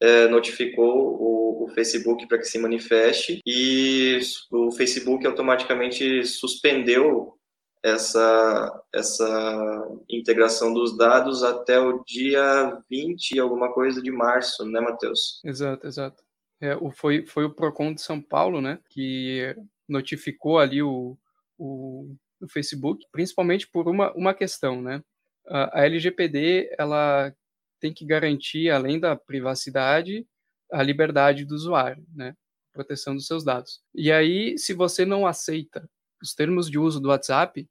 [0.01, 7.37] é, notificou o, o Facebook para que se manifeste e o Facebook automaticamente suspendeu
[7.83, 15.41] essa, essa integração dos dados até o dia 20, alguma coisa de março, né, Matheus?
[15.43, 16.23] Exato, exato.
[16.59, 19.55] É, foi, foi o PROCON de São Paulo, né, que
[19.89, 21.17] notificou ali o,
[21.57, 25.03] o, o Facebook, principalmente por uma, uma questão, né?
[25.47, 27.33] A, a LGPD, ela
[27.79, 30.25] tem que garantir, além da privacidade,
[30.71, 32.35] a liberdade do usuário, né?
[32.71, 33.81] Proteção dos seus dados.
[33.93, 35.89] E aí, se você não aceita
[36.21, 37.67] os termos de uso do WhatsApp,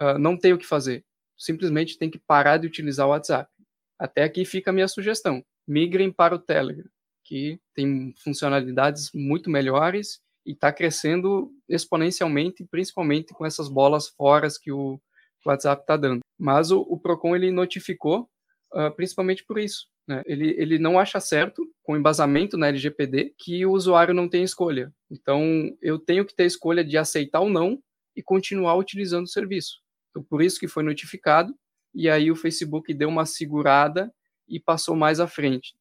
[0.00, 1.04] uh, não tem o que fazer.
[1.36, 3.50] Simplesmente tem que parar de utilizar o WhatsApp.
[3.98, 5.44] Até aqui fica a minha sugestão.
[5.66, 6.88] Migrem para o Telegram,
[7.24, 14.72] que tem funcionalidades muito melhores e está crescendo exponencialmente, principalmente com essas bolas fora que
[14.72, 15.00] o
[15.44, 16.20] WhatsApp está dando.
[16.38, 18.28] Mas o, o, Procon ele notificou,
[18.74, 19.89] uh, principalmente por isso.
[20.06, 20.22] Né?
[20.26, 24.92] Ele, ele não acha certo, com embasamento na LGPD, que o usuário não tem escolha.
[25.10, 27.82] Então, eu tenho que ter escolha de aceitar ou não
[28.16, 29.80] e continuar utilizando o serviço.
[30.10, 31.54] Então, por isso que foi notificado,
[31.94, 34.12] e aí o Facebook deu uma segurada
[34.48, 35.74] e passou mais à frente.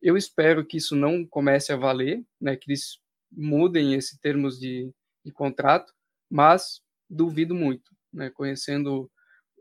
[0.00, 2.98] Eu espero que isso não comece a valer, né, que eles
[3.30, 4.90] mudem esses termos de,
[5.24, 5.92] de contrato,
[6.30, 6.80] mas
[7.10, 9.10] duvido muito, né, conhecendo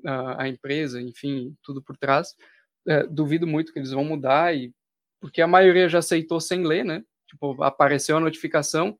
[0.06, 2.36] a, a empresa, enfim, tudo por trás,
[2.88, 4.74] é, duvido muito que eles vão mudar, e
[5.20, 7.04] porque a maioria já aceitou sem ler, né?
[7.28, 8.98] Tipo, apareceu a notificação,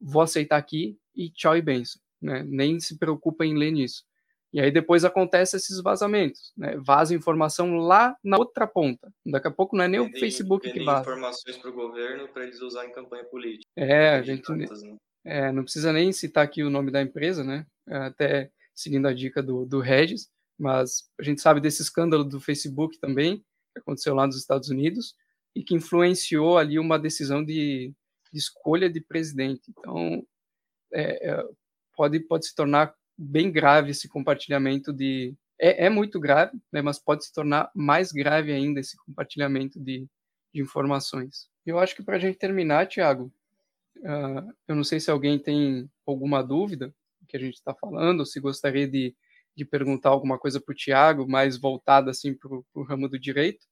[0.00, 2.44] vou aceitar aqui e tchau e benção, né?
[2.46, 4.04] Nem se preocupa em ler nisso.
[4.52, 6.76] E aí depois acontece esses vazamentos, né?
[6.76, 9.10] Vaza informação lá na outra ponta.
[9.24, 11.00] Daqui a pouco não é nem o Facebook que vaza.
[11.00, 13.64] informações para o governo para eles usar em campanha política.
[13.74, 14.94] É, a gente tantas, né?
[15.24, 17.66] é, não precisa nem citar aqui o nome da empresa, né?
[17.88, 20.28] Até seguindo a dica do, do Regis,
[20.58, 23.38] mas a gente sabe desse escândalo do Facebook também,
[23.72, 25.14] que aconteceu lá nos Estados Unidos,
[25.54, 27.92] e que influenciou ali uma decisão de,
[28.32, 29.62] de escolha de presidente.
[29.70, 30.26] Então,
[30.92, 31.44] é, é
[31.94, 35.34] pode, pode se tornar bem grave esse compartilhamento de.
[35.58, 40.06] É, é muito grave, né, mas pode se tornar mais grave ainda esse compartilhamento de,
[40.52, 41.48] de informações.
[41.64, 43.32] Eu acho que para a gente terminar, Tiago,
[43.98, 46.92] uh, eu não sei se alguém tem alguma dúvida
[47.28, 49.14] que a gente está falando, ou se gostaria de,
[49.56, 53.66] de perguntar alguma coisa para o Tiago, mais voltada assim, para o ramo do direito,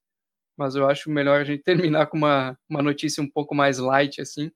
[0.56, 1.62] mas eu acho melhor a gente
[1.96, 4.50] terminar com uma, uma notícia um pouco mais light, assim,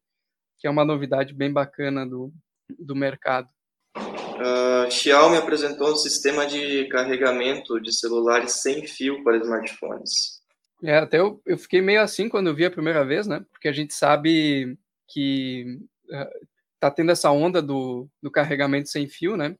[0.59, 2.33] que é uma novidade bem bacana do,
[2.79, 3.49] do mercado.
[3.97, 10.43] Uh, Xiaomi apresentou um sistema de carregamento de celulares sem fio para smartphones.
[10.83, 13.45] É, até eu, eu fiquei meio assim quando eu vi a primeira vez, né?
[13.51, 14.77] Porque a gente sabe
[15.09, 15.79] que
[16.11, 16.47] uh,
[16.81, 19.57] tá tendo essa onda do, do carregamento sem fio, né?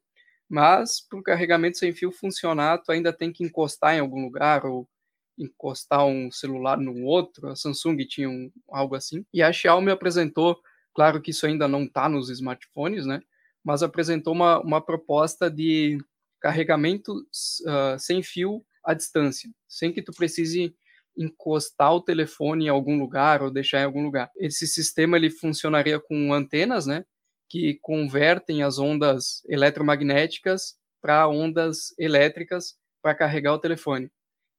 [0.55, 4.65] Mas para o carregamento sem fio funcionar, tu ainda tem que encostar em algum lugar
[4.65, 4.89] ou
[5.37, 7.49] encostar um celular no outro.
[7.49, 9.27] A Samsung tinha um, algo assim.
[9.35, 10.57] E a Xiaomi apresentou,
[10.95, 13.21] claro que isso ainda não está nos smartphones, né?
[13.65, 15.99] mas apresentou uma, uma proposta de
[16.41, 20.73] carregamento uh, sem fio à distância, sem que tu precise
[21.19, 24.31] encostar o telefone em algum lugar ou deixar em algum lugar.
[24.37, 27.05] Esse sistema ele funcionaria com antenas, né,
[27.49, 34.11] que convertem as ondas eletromagnéticas para ondas elétricas para carregar o telefone.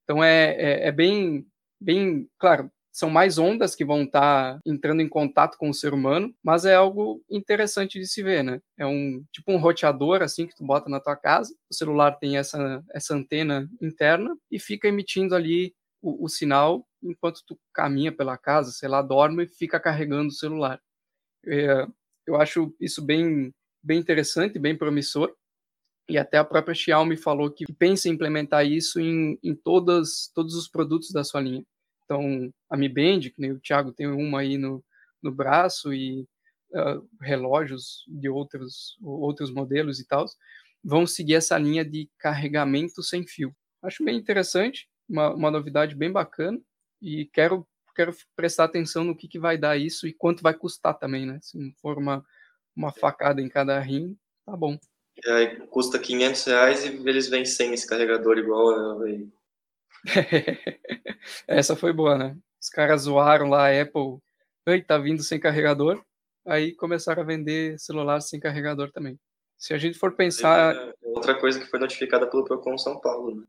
[0.04, 1.46] Então é, é, é, bem,
[1.82, 5.94] bem, claro, são mais ondas que vão estar tá entrando em contato com o ser
[5.94, 8.62] humano, mas é algo interessante de se ver, né?
[8.78, 11.54] É um tipo um roteador assim que tu bota na tua casa.
[11.70, 17.42] O celular tem essa essa antena interna e fica emitindo ali o, o sinal enquanto
[17.46, 20.80] tu caminha pela casa, sei lá, dorme e fica carregando o celular.
[21.48, 21.88] É,
[22.28, 23.54] eu acho isso bem
[23.84, 25.34] bem interessante, bem promissor.
[26.10, 30.56] E até a própria Xiaomi falou que pensa em implementar isso em, em todas, todos
[30.56, 31.64] os produtos da sua linha.
[32.04, 34.84] Então, a Mi Band, que o Thiago tem uma aí no,
[35.22, 36.28] no braço, e
[36.72, 40.26] uh, relógios de outros, outros modelos e tal,
[40.84, 43.56] vão seguir essa linha de carregamento sem fio.
[43.82, 46.60] Acho bem interessante, uma, uma novidade bem bacana,
[47.02, 50.98] e quero, quero prestar atenção no que, que vai dar isso e quanto vai custar
[50.98, 51.40] também, né?
[51.42, 52.24] Se não for uma,
[52.76, 54.78] uma facada em cada rim, tá bom.
[55.26, 59.28] aí custa 500 reais e eles vêm sem esse carregador igual aí.
[61.48, 62.38] Essa foi boa, né?
[62.62, 64.20] Os caras zoaram lá a Apple,
[64.68, 66.04] ei, tá vindo sem carregador,
[66.46, 69.20] aí começaram a vender celular sem carregador também.
[69.58, 70.76] Se a gente for pensar.
[70.76, 73.44] É outra coisa que foi notificada pelo Procon São Paulo, né?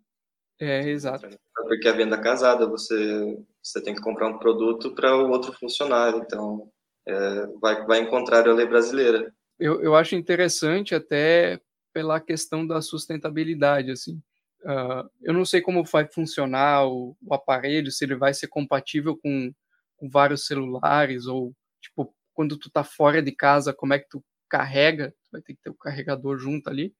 [0.58, 1.28] É, exato.
[1.54, 6.14] Porque a venda casada, você, você tem que comprar um produto para o outro funcionar,
[6.16, 6.70] então
[7.06, 9.32] é, vai, vai encontrar a lei brasileira.
[9.58, 11.60] Eu, eu acho interessante até
[11.92, 14.20] pela questão da sustentabilidade, assim.
[14.62, 19.16] Uh, eu não sei como vai funcionar o, o, aparelho, se ele vai ser compatível
[19.16, 19.52] com,
[19.96, 24.22] com vários celulares ou, tipo, quando tu tá fora de casa, como é que tu
[24.48, 26.92] carrega, tu vai ter que ter o carregador junto ali,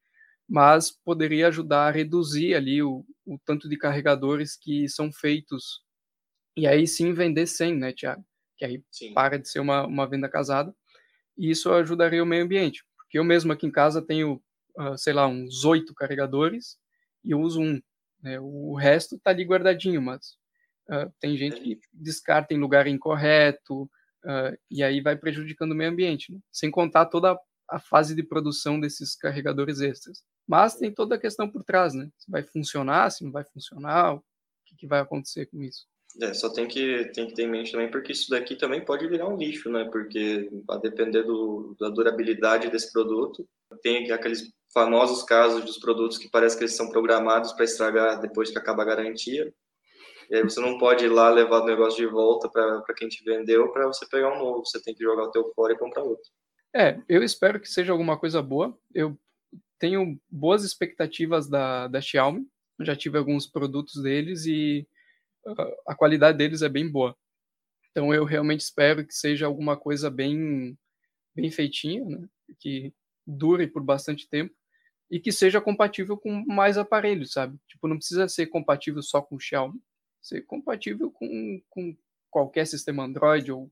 [0.47, 5.81] mas poderia ajudar a reduzir ali o, o tanto de carregadores que são feitos
[6.55, 8.25] e aí sim vender sem, né, Tiago?
[8.57, 9.13] Que aí sim.
[9.13, 10.73] para de ser uma, uma venda casada
[11.37, 12.83] e isso ajudaria o meio ambiente.
[12.97, 14.41] Porque eu mesmo aqui em casa tenho,
[14.77, 16.77] uh, sei lá, uns oito carregadores
[17.23, 17.79] e eu uso um.
[18.23, 18.39] Né?
[18.39, 20.35] O resto está ali guardadinho, mas
[20.89, 25.91] uh, tem gente que descarta em lugar incorreto uh, e aí vai prejudicando o meio
[25.91, 26.33] ambiente.
[26.33, 26.39] Né?
[26.51, 27.37] Sem contar toda
[27.69, 30.23] a fase de produção desses carregadores extras.
[30.47, 32.09] Mas tem toda a questão por trás, né?
[32.17, 34.23] Se vai funcionar, se não vai funcionar, o
[34.65, 35.85] que, que vai acontecer com isso.
[36.21, 39.07] É, só tem que, tem que ter em mente também, porque isso daqui também pode
[39.07, 39.87] virar um lixo, né?
[39.91, 43.47] Porque a depender do, da durabilidade desse produto,
[43.83, 48.49] tem aqueles famosos casos dos produtos que parece que eles são programados para estragar depois
[48.49, 49.53] que acaba a garantia.
[50.29, 53.23] E aí você não pode ir lá levar o negócio de volta para quem te
[53.23, 54.65] vendeu para você pegar um novo.
[54.65, 56.29] Você tem que jogar o teu fora e comprar outro.
[56.75, 58.77] É, eu espero que seja alguma coisa boa.
[58.93, 59.17] Eu
[59.79, 62.47] tenho boas expectativas da, da Xiaomi.
[62.81, 64.87] Já tive alguns produtos deles e
[65.87, 67.15] a qualidade deles é bem boa.
[67.91, 70.77] Então eu realmente espero que seja alguma coisa bem
[71.35, 72.27] bem feitinha, né?
[72.59, 72.93] que
[73.25, 74.53] dure por bastante tempo
[75.09, 77.57] e que seja compatível com mais aparelhos, sabe?
[77.67, 79.79] Tipo, não precisa ser compatível só com o Xiaomi,
[80.21, 81.95] ser compatível com, com
[82.29, 83.71] qualquer sistema Android ou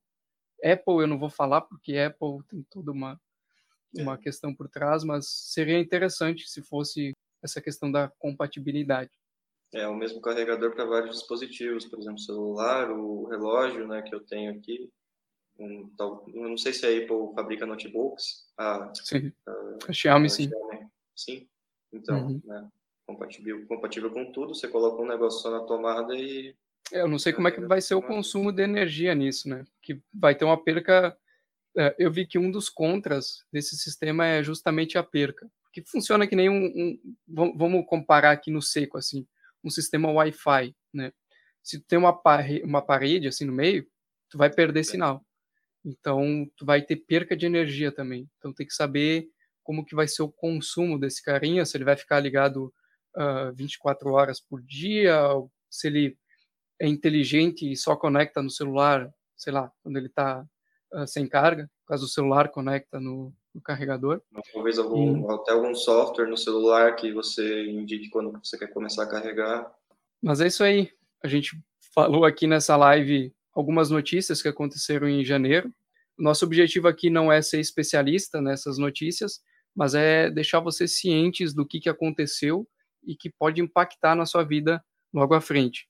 [0.64, 3.20] Apple, eu não vou falar porque Apple tem toda uma
[3.98, 4.18] uma é.
[4.18, 9.12] questão por trás, mas seria interessante se fosse essa questão da compatibilidade.
[9.74, 14.22] É o mesmo carregador para vários dispositivos, por exemplo, celular, o relógio, né, que eu
[14.22, 14.90] tenho aqui.
[15.58, 18.46] Um, tal, não sei se a Apple fabrica notebooks.
[18.58, 19.32] A, sim.
[19.48, 19.52] A,
[19.90, 20.50] a Xiaomi, a sim.
[20.50, 21.50] Xiaomi, sim.
[21.92, 22.42] Então, uhum.
[22.44, 22.70] né,
[23.06, 24.54] compatível, compatível com tudo.
[24.54, 26.56] Você coloca um negócio só na tomada e.
[26.92, 29.66] É, eu não sei como é que vai ser o consumo de energia nisso, né?
[29.82, 31.18] Que vai ter uma perca.
[31.78, 35.50] É, eu vi que um dos contras desse sistema é justamente a perca.
[35.74, 36.98] Que funciona que nem um,
[37.28, 39.28] um vamos comparar aqui no seco, assim
[39.66, 41.12] um sistema Wi-Fi, né?
[41.64, 43.86] Se tu tem uma, parede, uma parede assim no meio,
[44.30, 45.26] tu vai perder sinal.
[45.84, 48.30] Então, tu vai ter perca de energia também.
[48.38, 49.28] Então, tem que saber
[49.64, 52.66] como que vai ser o consumo desse carinha, se ele vai ficar ligado
[53.18, 55.20] uh, ah, 24 horas por dia,
[55.70, 56.18] se ele
[56.80, 60.46] é inteligente e só conecta no celular, sei lá, quando ele está
[60.96, 64.22] uh, ah, sem carga, caso o celular conecta no, no carregador.
[64.54, 65.34] Talvez algum, e...
[65.34, 69.72] até algum software no celular que você indique quando você quer começar a carregar.
[70.22, 70.90] Mas é isso aí.
[71.24, 71.60] A gente
[71.94, 75.72] falou aqui nessa live algumas notícias que aconteceram em janeiro.
[76.18, 79.42] Nosso objetivo aqui não é ser especialista nessas notícias,
[79.76, 82.68] mas é deixar vocês cientes do que, que aconteceu
[83.06, 84.84] e que pode impactar na sua vida
[85.14, 85.88] logo à frente.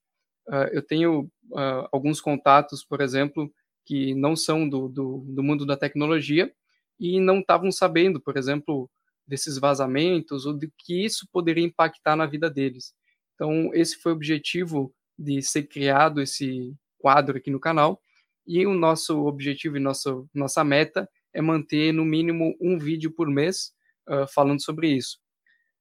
[0.48, 3.52] Uh, eu tenho uh, alguns contatos, por exemplo,
[3.86, 6.52] que não são do, do, do mundo da tecnologia,
[7.00, 8.90] e não estavam sabendo, por exemplo,
[9.28, 12.94] desses vazamentos ou de que isso poderia impactar na vida deles.
[13.34, 18.02] Então, esse foi o objetivo de ser criado esse quadro aqui no canal.
[18.48, 23.28] E o nosso objetivo e nossa, nossa meta é manter no mínimo um vídeo por
[23.28, 23.74] mês
[24.08, 25.20] uh, falando sobre isso.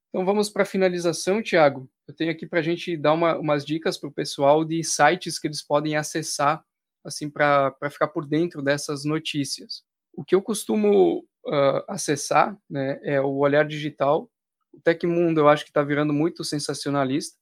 [0.09, 1.89] Então vamos para a finalização, Tiago.
[2.07, 5.39] Eu tenho aqui para a gente dar uma, umas dicas para o pessoal de sites
[5.39, 6.65] que eles podem acessar
[7.05, 9.85] assim para ficar por dentro dessas notícias.
[10.13, 14.31] O que eu costumo uh, acessar né, é o Olhar Digital.
[14.73, 17.39] O Tecmundo eu acho que está virando muito sensacionalista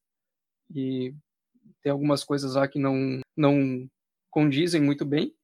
[0.74, 1.14] e
[1.82, 3.88] tem algumas coisas lá que não, não
[4.30, 5.34] condizem muito bem.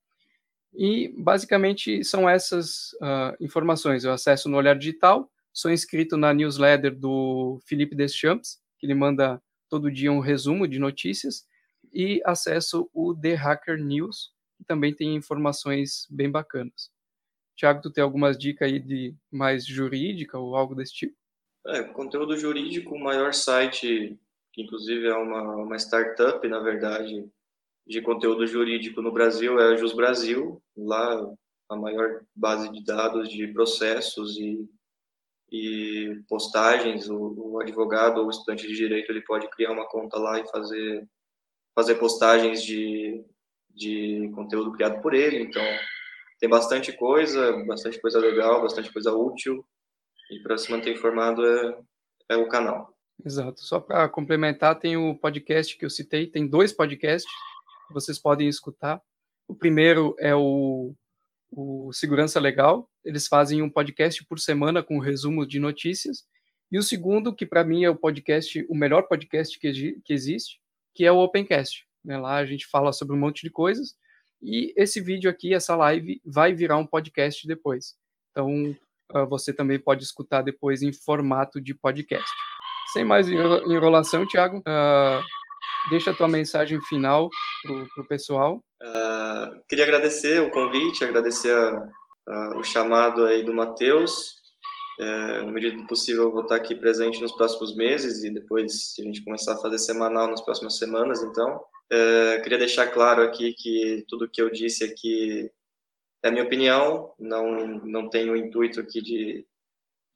[0.75, 4.05] E basicamente são essas uh, informações.
[4.05, 9.43] Eu acesso no Olhar Digital, sou inscrito na newsletter do Felipe Deschamps, que ele manda
[9.69, 11.45] todo dia um resumo de notícias,
[11.93, 16.91] e acesso o The Hacker News, que também tem informações bem bacanas.
[17.57, 21.17] Tiago, tu tem algumas dicas aí de mais jurídica ou algo desse tipo?
[21.67, 24.19] É, conteúdo jurídico, o maior site,
[24.53, 27.29] que inclusive é uma, uma startup, na verdade,
[27.89, 30.63] de conteúdo jurídico no Brasil é a Jus Brasil.
[30.77, 31.35] Lá
[31.71, 34.69] a maior base de dados de processos e,
[35.51, 37.09] e postagens.
[37.09, 41.07] O, o advogado ou estudante de direito ele pode criar uma conta lá e fazer
[41.79, 43.25] fazer postagens de,
[43.71, 45.45] de conteúdo criado por ele.
[45.45, 45.63] Então
[46.41, 49.65] tem bastante coisa, bastante coisa legal, bastante coisa útil.
[50.29, 51.79] E para se manter informado é,
[52.31, 52.93] é o canal.
[53.25, 53.61] Exato.
[53.61, 57.33] Só para complementar, tem o podcast que eu citei, tem dois podcasts
[57.87, 59.01] que vocês podem escutar.
[59.47, 60.93] O primeiro é o,
[61.49, 62.91] o Segurança Legal.
[63.05, 66.25] Eles fazem um podcast por semana com um resumo de notícias.
[66.73, 70.59] E o segundo, que para mim é o podcast, o melhor podcast que, que existe,
[70.99, 71.87] que é o Opencast.
[72.05, 72.19] Né?
[72.19, 73.95] Lá a gente fala sobre um monte de coisas
[74.43, 77.95] e esse vídeo aqui, essa live, vai virar um podcast depois.
[78.33, 78.77] Então,
[79.15, 82.29] uh, você também pode escutar depois em formato de podcast.
[82.93, 85.23] Sem mais enrolação, Thiago, uh,
[85.89, 87.29] deixa a tua mensagem final
[87.95, 88.61] para o pessoal.
[88.83, 91.89] Uh, queria agradecer o convite, agradecer a,
[92.29, 94.38] a, o chamado aí do Matheus.
[94.99, 98.95] É, na medida do possível, eu vou estar aqui presente nos próximos meses e depois,
[98.95, 101.65] se a gente começar a fazer semanal nas próximas semanas, então.
[101.91, 105.51] É, queria deixar claro aqui que tudo que eu disse aqui
[106.23, 109.47] é minha opinião, não, não tenho o intuito aqui de,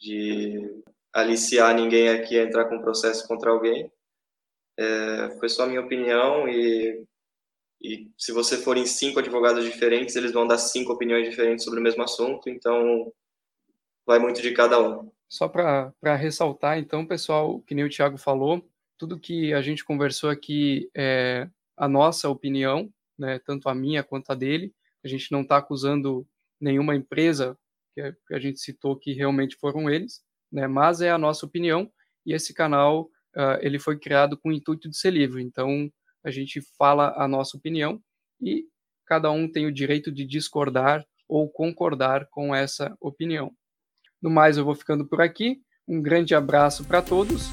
[0.00, 3.90] de aliciar ninguém aqui a entrar com processo contra alguém.
[4.76, 7.04] É, foi só minha opinião e,
[7.80, 11.78] e se você for em cinco advogados diferentes, eles vão dar cinco opiniões diferentes sobre
[11.78, 13.12] o mesmo assunto, então
[14.06, 15.10] vai muito de cada um.
[15.28, 20.30] Só para ressaltar, então, pessoal, que nem o Thiago falou, tudo que a gente conversou
[20.30, 24.74] aqui é a nossa opinião, né, tanto a minha quanto a dele.
[25.04, 26.26] A gente não está acusando
[26.60, 27.58] nenhuma empresa
[27.94, 31.90] que a gente citou que realmente foram eles, né, mas é a nossa opinião
[32.24, 35.42] e esse canal uh, ele foi criado com o intuito de ser livre.
[35.42, 35.90] Então
[36.24, 38.00] a gente fala a nossa opinião
[38.40, 38.66] e
[39.06, 43.52] cada um tem o direito de discordar ou concordar com essa opinião.
[44.22, 45.60] No mais, eu vou ficando por aqui.
[45.86, 47.50] Um grande abraço para todos